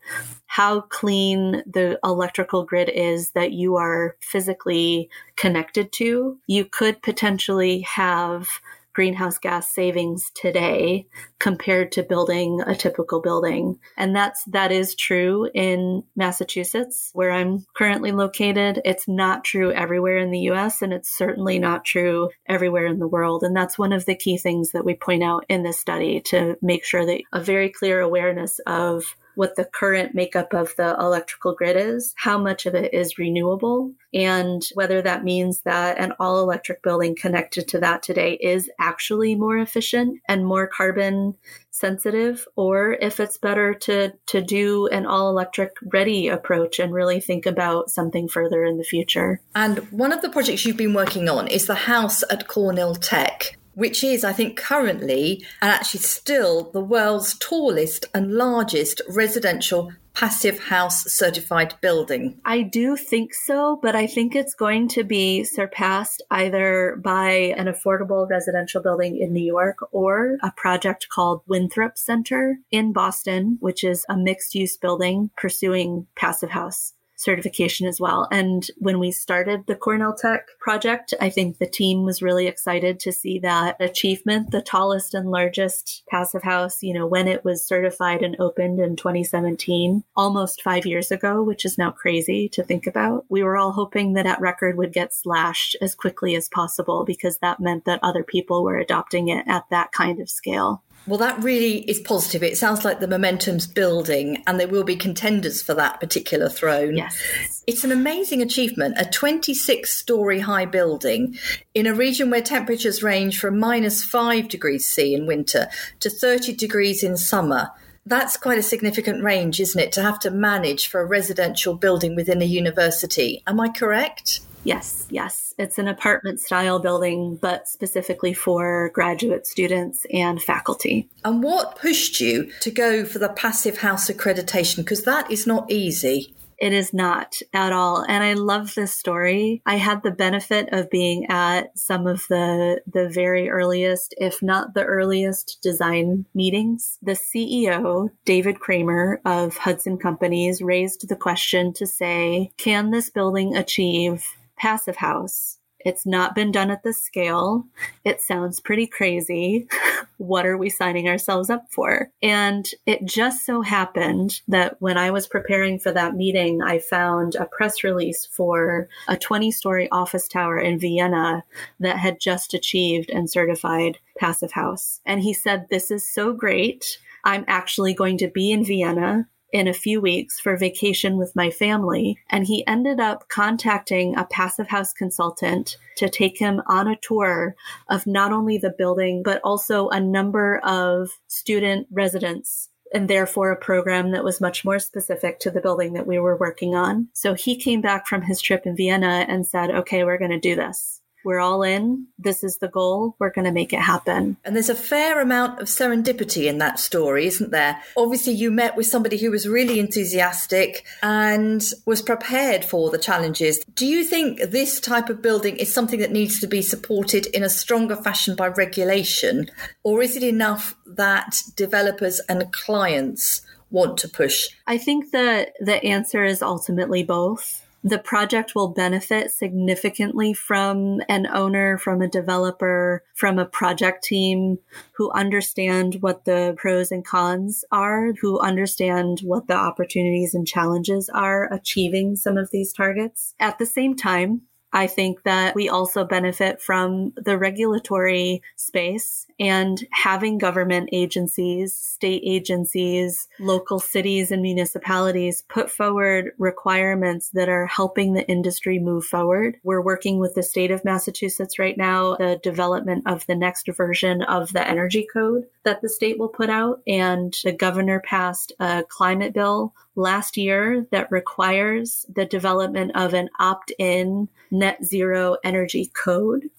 how 0.48 0.82
clean 0.82 1.64
the 1.66 2.00
electrical 2.04 2.64
grid 2.64 2.90
is 2.90 3.32
that 3.32 3.52
you 3.52 3.76
are 3.76 4.16
physically 4.22 5.10
connected 5.36 5.92
to, 5.94 6.38
you 6.48 6.66
could 6.66 7.02
potentially 7.02 7.82
have 7.82 8.48
greenhouse 8.96 9.38
gas 9.38 9.70
savings 9.70 10.32
today 10.34 11.06
compared 11.38 11.92
to 11.92 12.02
building 12.02 12.62
a 12.66 12.74
typical 12.74 13.22
building. 13.22 13.78
And 13.98 14.16
that's, 14.16 14.44
that 14.46 14.72
is 14.72 14.96
true 14.96 15.50
in 15.54 16.04
Massachusetts, 16.16 17.12
where 17.14 17.32
I'm 17.32 17.66
currently 17.76 18.14
located. 18.14 18.82
It's 18.86 19.08
not 19.08 19.44
true 19.44 19.72
everywhere 19.74 20.18
in 20.18 20.32
the 20.32 20.50
US, 20.52 20.82
and 20.82 20.94
it's 20.94 21.16
certainly 21.16 21.60
not 21.60 21.84
true 21.84 22.30
everywhere 22.48 22.88
in 22.88 23.00
the 23.00 23.08
world. 23.08 23.44
And 23.44 23.56
that's 23.56 23.78
one 23.78 23.92
of 23.92 24.06
the 24.06 24.16
key 24.16 24.38
things 24.38 24.72
that 24.72 24.86
we 24.86 24.96
point 24.96 25.24
out 25.24 25.46
in 25.50 25.64
this 25.64 25.80
study 25.80 26.22
to 26.22 26.58
make 26.62 26.86
sure 26.86 27.06
that 27.06 27.22
a 27.34 27.42
very 27.42 27.70
clear 27.70 28.00
awareness 28.00 28.60
of 28.66 29.16
what 29.36 29.56
the 29.56 29.66
current 29.66 30.16
makeup 30.16 30.54
of 30.54 30.74
the 30.78 30.96
electrical 31.00 31.54
grid 31.54 31.78
is, 31.78 32.14
how 32.18 32.38
much 32.38 32.66
of 32.66 32.76
it 32.76 32.94
is 32.94 33.18
renewable, 33.18 33.92
and 34.14 34.64
whether 34.74 35.02
that 35.02 35.24
means 35.24 35.62
that 35.62 36.00
an 36.00 36.14
all 36.20 36.40
electric 36.40 36.82
building 36.82 37.16
connected 37.16 37.68
to 37.68 37.80
that 37.80 38.02
today 38.02 38.34
is 38.34 38.70
actually 38.80 39.36
more 39.36 39.58
efficient 39.58 40.20
and 40.28 40.46
more 40.46 40.68
carbon 40.68 41.36
sensitive 41.72 42.48
or 42.56 42.94
if 42.94 43.20
it's 43.20 43.38
better 43.38 43.74
to 43.74 44.14
to 44.28 44.42
do 44.42 44.88
an 44.88 45.06
all 45.06 45.30
electric 45.30 45.72
ready 45.92 46.30
approach 46.30 46.80
and 46.80 46.94
really 46.94 47.20
think 47.20 47.46
about 47.46 47.92
something 47.92 48.30
further 48.30 48.64
in 48.64 48.78
the 48.78 48.84
future. 48.84 49.42
And 49.54 49.80
one 49.92 50.14
of 50.14 50.22
the 50.22 50.30
projects 50.30 50.66
you've 50.66 50.78
been 50.78 50.94
working 50.94 51.28
on 51.28 51.50
is 51.50 51.68
the 51.68 51.76
house 51.76 52.24
at 52.30 52.48
Cornell 52.48 52.96
Tech 52.96 53.58
which 53.76 54.04
is, 54.04 54.24
I 54.24 54.34
think, 54.34 54.58
currently 54.58 55.46
and 55.62 55.72
actually 55.72 56.02
still 56.02 56.72
the 56.72 56.82
world's 56.82 57.38
tallest 57.38 58.08
and 58.14 58.34
largest 58.34 59.02
residential 59.08 59.92
passive 60.16 60.60
house 60.60 61.04
certified 61.12 61.76
building? 61.82 62.40
I 62.46 62.62
do 62.62 62.96
think 62.96 63.34
so, 63.34 63.78
but 63.82 63.96
I 63.96 64.08
think 64.08 64.36
it's 64.36 64.56
going 64.56 64.88
to 64.90 65.04
be 65.04 65.44
surpassed 65.44 66.24
either 66.32 66.98
by 67.04 67.54
an 67.58 67.68
affordable 67.68 68.28
residential 68.28 68.82
building 68.82 69.18
in 69.18 69.34
New 69.34 69.44
York 69.44 69.78
or 69.92 70.38
a 70.42 70.52
project 70.56 71.08
called 71.10 71.42
Winthrop 71.48 71.98
Center 71.98 72.58
in 72.72 72.94
Boston, 72.94 73.58
which 73.60 73.84
is 73.84 74.06
a 74.10 74.18
mixed 74.18 74.56
use 74.56 74.78
building 74.78 75.30
pursuing 75.38 76.08
passive 76.16 76.50
house 76.50 76.94
certification 77.26 77.88
as 77.88 78.00
well. 78.00 78.28
And 78.32 78.66
when 78.78 79.00
we 79.00 79.12
started 79.12 79.66
the 79.66 79.76
Cornell 79.76 80.14
Tech 80.14 80.48
project, 80.60 81.14
I 81.20 81.30
think 81.30 81.58
the 81.58 81.66
team 81.66 82.04
was 82.04 82.22
really 82.22 82.46
excited 82.46 83.00
to 83.02 83.12
see 83.12 83.40
that 83.40 83.76
achievement, 83.80 84.52
the 84.52 84.62
tallest 84.62 85.16
and 85.16 85.32
largest 85.32 86.04
passive 86.08 86.44
house, 86.44 86.84
you 86.84 86.94
know, 86.94 87.08
when 87.08 87.28
it 87.28 87.44
was 87.44 87.68
certified 87.68 88.22
and 88.22 88.36
opened 88.40 88.80
in 88.80 88.96
2017, 88.96 90.04
almost 90.16 90.62
five 90.62 90.86
years 90.86 91.12
ago, 91.12 91.42
which 91.42 91.66
is 91.66 91.78
now 91.78 91.90
crazy 91.92 92.48
to 92.50 92.64
think 92.64 92.86
about. 92.86 93.26
We 93.28 93.44
were 93.44 93.58
all 93.58 93.72
hoping 93.72 94.14
that 94.14 94.26
that 94.26 94.40
record 94.40 94.78
would 94.78 94.94
get 94.94 95.14
slashed 95.14 95.76
as 95.82 95.96
quickly 95.96 96.36
as 96.36 96.48
possible 96.48 97.06
because 97.06 97.40
that 97.40 97.60
meant 97.60 97.86
that 97.86 98.00
other 98.04 98.24
people 98.24 98.64
were 98.64 98.78
adopting 98.78 99.30
it 99.30 99.44
at 99.48 99.66
that 99.72 99.92
kind 99.92 100.20
of 100.20 100.30
scale. 100.30 100.84
Well, 101.08 101.20
that 101.20 101.44
really 101.44 101.80
is 101.90 102.00
positive. 102.00 102.42
It 102.42 102.58
sounds 102.58 102.84
like 102.84 103.00
the 103.00 103.08
momentum's 103.08 103.68
building 103.68 104.44
and 104.48 104.60
there 104.60 104.68
will 104.68 104.84
be 104.84 104.96
contenders 104.96 105.62
for 105.62 105.76
that 105.76 106.00
particular 106.00 106.50
throne. 106.50 106.98
Yes. 106.98 107.64
It's 107.68 107.84
an 107.84 107.92
amazing 107.92 108.42
achievement, 108.42 108.96
a 108.98 109.06
26 109.06 109.90
story 109.90 110.40
high 110.40 110.66
building 110.66 111.38
in 111.76 111.86
a 111.86 111.94
region 111.94 112.32
where 112.32 112.42
temperatures 112.42 113.04
range 113.04 113.40
from 113.40 113.60
minus 113.60 114.04
five 114.04 114.50
degrees 114.50 114.86
C 114.88 115.14
in 115.14 115.28
winter 115.28 115.68
to 116.00 116.10
30 116.10 116.56
degrees 116.56 117.04
in 117.04 117.18
summer. 117.18 117.72
That's 118.08 118.38
quite 118.38 118.60
a 118.60 118.64
significant 118.64 119.24
range, 119.24 119.60
isn't 119.60 119.82
it, 119.82 119.92
to 119.94 120.02
have 120.02 120.20
to 120.20 120.32
manage 120.32 120.88
for 120.88 121.02
a 121.02 121.06
residential 121.06 121.76
building 121.76 122.16
within 122.16 122.42
a 122.42 122.46
university? 122.46 123.42
Am 123.48 123.60
I 123.60 123.70
correct? 123.70 124.42
Yes, 124.66 125.08
yes. 125.10 125.54
It's 125.58 125.78
an 125.78 125.88
apartment 125.88 126.40
style 126.40 126.80
building, 126.80 127.38
but 127.40 127.68
specifically 127.68 128.34
for 128.34 128.90
graduate 128.94 129.46
students 129.46 130.06
and 130.12 130.42
faculty. 130.42 131.08
And 131.24 131.44
what 131.44 131.78
pushed 131.78 132.20
you 132.20 132.52
to 132.62 132.72
go 132.72 133.06
for 133.06 133.20
the 133.20 133.30
Passive 133.30 133.78
House 133.78 134.10
accreditation? 134.10 134.78
Because 134.78 135.04
that 135.04 135.30
is 135.32 135.46
not 135.46 135.72
easy. 135.72 136.34
It 136.58 136.74
is 136.74 136.94
not 136.94 137.36
at 137.54 137.74
all. 137.74 138.06
And 138.08 138.24
I 138.24 138.34
love 138.34 138.76
this 138.76 138.96
story. 138.96 139.62
I 139.66 139.76
had 139.76 140.04
the 140.04 140.12
benefit 140.12 140.70
of 140.72 140.90
being 140.90 141.26
at 141.30 141.78
some 141.78 142.08
of 142.08 142.24
the, 142.30 142.82
the 142.92 143.10
very 143.10 143.50
earliest, 143.50 144.16
if 144.18 144.42
not 144.42 144.74
the 144.74 144.86
earliest 144.86 145.60
design 145.62 146.26
meetings. 146.34 146.98
The 147.02 147.12
CEO, 147.12 148.10
David 148.24 148.60
Kramer 148.60 149.22
of 149.26 149.58
Hudson 149.58 149.98
Companies, 149.98 150.62
raised 150.62 151.08
the 151.08 151.16
question 151.16 151.74
to 151.74 151.86
say, 151.86 152.52
can 152.58 152.92
this 152.92 153.10
building 153.10 153.56
achieve 153.56 154.26
passive 154.66 154.96
house. 154.96 155.60
It's 155.78 156.08
not 156.08 156.34
been 156.34 156.52
done 156.52 156.72
at 156.72 156.82
this 156.82 157.00
scale. 157.00 157.66
It 158.04 158.20
sounds 158.20 158.60
pretty 158.60 158.88
crazy. 158.88 159.68
what 160.18 160.48
are 160.48 160.58
we 160.58 160.72
signing 160.72 161.08
ourselves 161.08 161.52
up 161.52 161.72
for? 161.72 162.10
And 162.24 162.68
it 162.88 163.06
just 163.06 163.46
so 163.46 163.62
happened 163.62 164.42
that 164.48 164.78
when 164.82 164.98
I 164.98 165.12
was 165.12 165.28
preparing 165.28 165.78
for 165.78 165.92
that 165.92 166.16
meeting, 166.16 166.64
I 166.64 166.80
found 166.80 167.36
a 167.36 167.46
press 167.46 167.84
release 167.84 168.26
for 168.26 168.90
a 169.08 169.16
20 169.16 169.52
story 169.52 169.88
office 169.92 170.28
tower 170.28 170.58
in 170.58 170.80
Vienna 170.80 171.44
that 171.80 172.00
had 172.00 172.20
just 172.20 172.56
achieved 172.56 173.12
and 173.12 173.30
certified 173.30 174.00
Passive 174.18 174.54
House. 174.54 175.00
And 175.06 175.22
he 175.22 175.32
said, 175.32 175.68
This 175.70 175.92
is 175.92 176.12
so 176.12 176.34
great. 176.34 176.98
I'm 177.24 177.46
actually 177.48 177.94
going 177.94 178.18
to 178.18 178.30
be 178.30 178.52
in 178.52 178.66
Vienna 178.66 179.28
in 179.56 179.70
a 179.70 179.74
few 179.74 180.02
weeks 180.02 180.38
for 180.38 180.58
vacation 180.58 181.16
with 181.16 181.34
my 181.34 181.50
family. 181.50 182.18
And 182.30 182.46
he 182.46 182.68
ended 182.68 183.00
up 183.00 183.30
contacting 183.30 184.14
a 184.18 184.26
passive 184.26 184.68
house 184.68 184.92
consultant 184.92 185.78
to 185.96 186.10
take 186.10 186.38
him 186.38 186.62
on 186.68 186.90
a 186.90 186.98
tour 186.98 187.56
of 187.88 188.06
not 188.06 188.34
only 188.34 188.58
the 188.58 188.76
building, 188.78 189.24
but 189.24 189.40
also 189.46 189.88
a 189.88 190.00
number 190.02 190.60
of 190.66 191.10
student 191.28 191.88
residents 191.90 192.68
and 192.94 193.10
therefore 193.10 193.52
a 193.52 193.56
program 193.58 194.12
that 194.12 194.26
was 194.26 194.42
much 194.42 194.66
more 194.66 194.78
specific 194.78 195.40
to 195.40 195.50
the 195.50 195.62
building 195.62 195.94
that 195.94 196.06
we 196.06 196.20
were 196.20 196.36
working 196.36 196.76
on. 196.76 197.08
So 197.14 197.34
he 197.34 197.56
came 197.56 197.80
back 197.80 198.08
from 198.08 198.24
his 198.24 198.42
trip 198.42 198.66
in 198.66 198.76
Vienna 198.76 199.26
and 199.30 199.48
said, 199.48 199.72
okay, 199.72 200.04
we're 200.04 200.18
going 200.18 200.32
to 200.32 200.40
do 200.40 200.56
this. 200.56 201.02
We're 201.26 201.40
all 201.40 201.64
in. 201.64 202.06
This 202.20 202.44
is 202.44 202.60
the 202.60 202.68
goal. 202.68 203.16
We're 203.18 203.32
going 203.32 203.46
to 203.46 203.52
make 203.52 203.74
it 203.74 203.82
happen. 203.82 204.38
And 204.46 204.56
there's 204.56 204.70
a 204.70 204.76
fair 204.76 205.20
amount 205.20 205.60
of 205.60 205.68
serendipity 205.68 206.46
in 206.46 206.60
that 206.60 206.80
story, 206.80 207.26
isn't 207.26 207.50
there? 207.50 207.82
Obviously, 207.98 208.34
you 208.34 208.52
met 208.52 208.78
with 208.78 208.86
somebody 208.86 209.18
who 209.18 209.32
was 209.32 209.48
really 209.48 209.80
enthusiastic 209.80 210.86
and 211.02 211.68
was 211.88 212.04
prepared 212.04 212.64
for 212.64 212.92
the 212.92 213.00
challenges. 213.00 213.66
Do 213.74 213.88
you 213.88 214.04
think 214.04 214.40
this 214.40 214.80
type 214.80 215.10
of 215.10 215.24
building 215.24 215.58
is 215.58 215.74
something 215.74 216.00
that 216.00 216.12
needs 216.12 216.40
to 216.42 216.48
be 216.48 216.62
supported 216.62 217.26
in 217.28 217.44
a 217.44 217.50
stronger 217.50 217.96
fashion 217.96 218.36
by 218.36 218.50
regulation? 218.50 219.50
Or 219.84 220.04
is 220.04 220.16
it 220.16 220.24
enough 220.24 220.76
that 220.86 221.42
developers 221.56 222.20
and 222.30 222.54
clients 222.54 223.42
want 223.72 223.98
to 223.98 224.08
push? 224.08 224.48
I 224.68 224.78
think 224.78 225.12
that 225.12 225.54
the 225.60 225.84
answer 225.84 226.24
is 226.24 226.44
ultimately 226.44 227.04
both 227.04 227.65
the 227.86 228.00
project 228.00 228.56
will 228.56 228.70
benefit 228.70 229.30
significantly 229.30 230.34
from 230.34 231.02
an 231.08 231.28
owner, 231.28 231.78
from 231.78 232.02
a 232.02 232.08
developer, 232.08 233.04
from 233.14 233.38
a 233.38 233.46
project 233.46 234.04
team 234.04 234.58
who 234.94 235.12
understand 235.12 235.98
what 236.00 236.26
the 236.26 236.56
pros 236.58 236.92
and 236.92 237.06
cons 237.06 237.64
are, 237.72 238.14
who 238.20 238.40
understand 238.40 239.20
what 239.20 239.46
the 239.46 239.54
opportunities 239.54 240.34
and 240.34 240.48
challenges 240.48 241.10
are 241.10 241.54
achieving 241.54 242.16
some 242.16 242.38
of 242.38 242.50
these 242.50 242.74
targets. 242.74 243.36
At 243.40 243.60
the 243.60 243.68
same 243.68 243.96
time, 243.96 244.42
I 244.76 244.88
think 244.88 245.24
that 245.24 245.56
we 245.56 245.70
also 245.70 246.04
benefit 246.04 246.62
from 246.62 247.14
the 247.16 247.38
regulatory 247.38 248.44
space 248.58 249.26
and 249.40 249.82
having 249.92 250.38
government 250.38 250.90
agencies, 250.92 251.74
state 251.74 252.22
agencies, 252.26 253.30
local 253.40 253.80
cities 253.80 254.32
and 254.32 254.42
municipalities 254.42 255.44
put 255.48 255.72
forward 255.72 256.34
requirements 256.38 257.30
that 257.30 257.48
are 257.48 257.68
helping 257.68 258.14
the 258.14 258.28
industry 258.28 258.78
move 258.78 259.06
forward. 259.06 259.58
We're 259.64 259.82
working 259.82 260.20
with 260.20 260.36
the 260.36 260.44
state 260.44 260.72
of 260.72 260.84
Massachusetts 260.84 261.58
right 261.58 261.78
now, 261.78 262.18
the 262.18 262.38
development 262.44 263.04
of 263.08 263.26
the 263.28 263.36
next 263.36 263.70
version 263.78 264.24
of 264.24 264.52
the 264.52 264.68
energy 264.68 265.08
code 265.12 265.46
that 265.64 265.82
the 265.82 265.90
state 265.90 266.20
will 266.20 266.28
put 266.28 266.50
out. 266.50 266.82
And 266.86 267.34
the 267.46 267.54
governor 267.54 268.02
passed 268.02 268.52
a 268.60 268.84
climate 268.84 269.34
bill 269.34 269.74
last 269.96 270.36
year 270.36 270.86
that 270.92 271.12
requires 271.12 272.06
the 272.14 272.26
development 272.26 272.92
of 272.96 273.14
an 273.14 273.30
opt 273.40 273.72
in 273.80 274.28
net 274.66 274.84
zero 274.84 275.38
energy 275.44 275.92
code, 276.04 276.50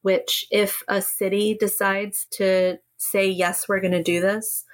which, 0.00 0.46
if 0.50 0.82
a 0.88 1.02
city 1.02 1.54
decides 1.60 2.26
to 2.30 2.78
say, 2.96 3.28
yes, 3.28 3.68
we're 3.68 3.80
going 3.80 3.92
to 3.92 4.02
do 4.02 4.20
this, 4.20 4.64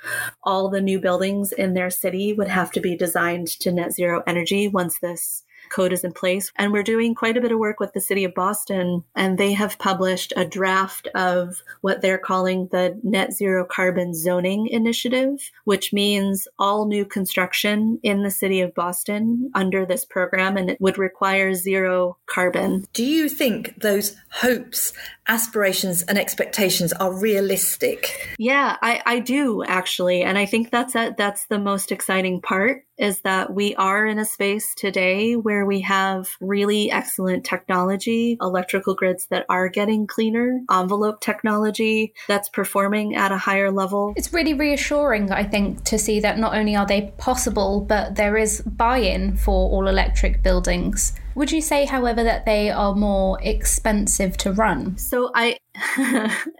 all 0.44 0.68
the 0.68 0.81
new 0.81 1.01
buildings 1.01 1.51
in 1.51 1.75
their 1.75 1.90
city 1.90 2.33
would 2.33 2.49
have 2.49 2.70
to 2.72 2.81
be 2.81 2.96
designed 2.96 3.49
to 3.49 3.72
net 3.72 3.92
zero 3.92 4.22
energy 4.27 4.68
once 4.68 4.99
this 5.01 5.42
code 5.70 5.92
is 5.92 6.05
in 6.05 6.12
place. 6.12 6.52
And 6.57 6.72
we're 6.72 6.83
doing 6.83 7.14
quite 7.14 7.37
a 7.37 7.40
bit 7.40 7.52
of 7.52 7.59
work 7.59 7.81
with 7.81 7.92
the 7.92 8.00
city 8.00 8.24
of 8.24 8.35
Boston, 8.35 9.05
and 9.14 9.38
they 9.38 9.52
have 9.52 9.79
published 9.79 10.33
a 10.37 10.44
draft 10.44 11.09
of 11.14 11.62
what 11.81 12.02
they're 12.02 12.18
calling 12.18 12.68
the 12.70 12.98
Net 13.02 13.33
Zero 13.33 13.64
Carbon 13.64 14.14
Zoning 14.14 14.68
Initiative, 14.68 15.50
which 15.64 15.92
means 15.92 16.48
all 16.59 16.87
new 16.87 17.05
construction 17.05 17.98
in 18.02 18.22
the 18.22 18.31
city 18.31 18.61
of 18.61 18.74
Boston 18.74 19.50
under 19.55 19.87
this 19.87 20.05
program, 20.05 20.57
and 20.57 20.70
it 20.70 20.81
would 20.81 20.98
require 20.98 21.55
zero 21.55 22.16
carbon. 22.26 22.85
Do 22.92 23.05
you 23.05 23.29
think 23.29 23.81
those 23.81 24.16
hopes, 24.31 24.92
aspirations, 25.29 26.02
and 26.02 26.18
expectations 26.18 26.92
are 26.94 27.12
realistic? 27.12 28.35
Yeah, 28.38 28.76
I, 28.83 29.02
I 29.07 29.18
do 29.20 29.64
actually. 29.64 30.22
And 30.22 30.38
I 30.38 30.46
think 30.46 30.70
that's 30.70 30.94
a, 30.94 31.14
that's 31.16 31.46
the 31.46 31.59
most 31.59 31.92
exciting 31.92 32.40
part 32.40 32.85
is 32.98 33.20
that 33.20 33.52
we 33.52 33.74
are 33.76 34.06
in 34.06 34.18
a 34.18 34.24
space 34.24 34.74
today 34.74 35.37
where 35.37 35.66
we 35.66 35.80
have 35.80 36.37
really 36.40 36.90
excellent 36.90 37.44
technology, 37.44 38.37
electrical 38.40 38.94
grids 38.94 39.26
that 39.26 39.46
are 39.48 39.68
getting 39.68 40.06
cleaner, 40.06 40.61
envelope 40.70 41.20
technology 41.20 42.14
that's 42.28 42.48
performing 42.48 43.14
at 43.14 43.32
a 43.32 43.38
higher 43.38 43.70
level. 43.70 44.14
It's 44.16 44.32
really 44.32 44.54
reassuring, 44.54 45.30
I 45.30 45.44
think, 45.44 45.85
to 45.85 45.98
see 45.98 46.20
that 46.20 46.38
not 46.38 46.54
only 46.54 46.76
are 46.76 46.87
they 46.87 47.12
possible, 47.18 47.80
but 47.80 48.16
there 48.16 48.37
is 48.37 48.62
buy 48.62 48.98
in 48.98 49.37
for 49.37 49.70
all 49.70 49.88
electric 49.88 50.42
buildings. 50.42 51.12
Would 51.37 51.53
you 51.53 51.61
say, 51.61 51.85
however, 51.85 52.25
that 52.25 52.46
they 52.46 52.70
are 52.70 52.94
more 52.94 53.38
expensive 53.42 54.38
to 54.38 54.53
run? 54.53 54.96
So 54.96 55.31
I, 55.35 55.59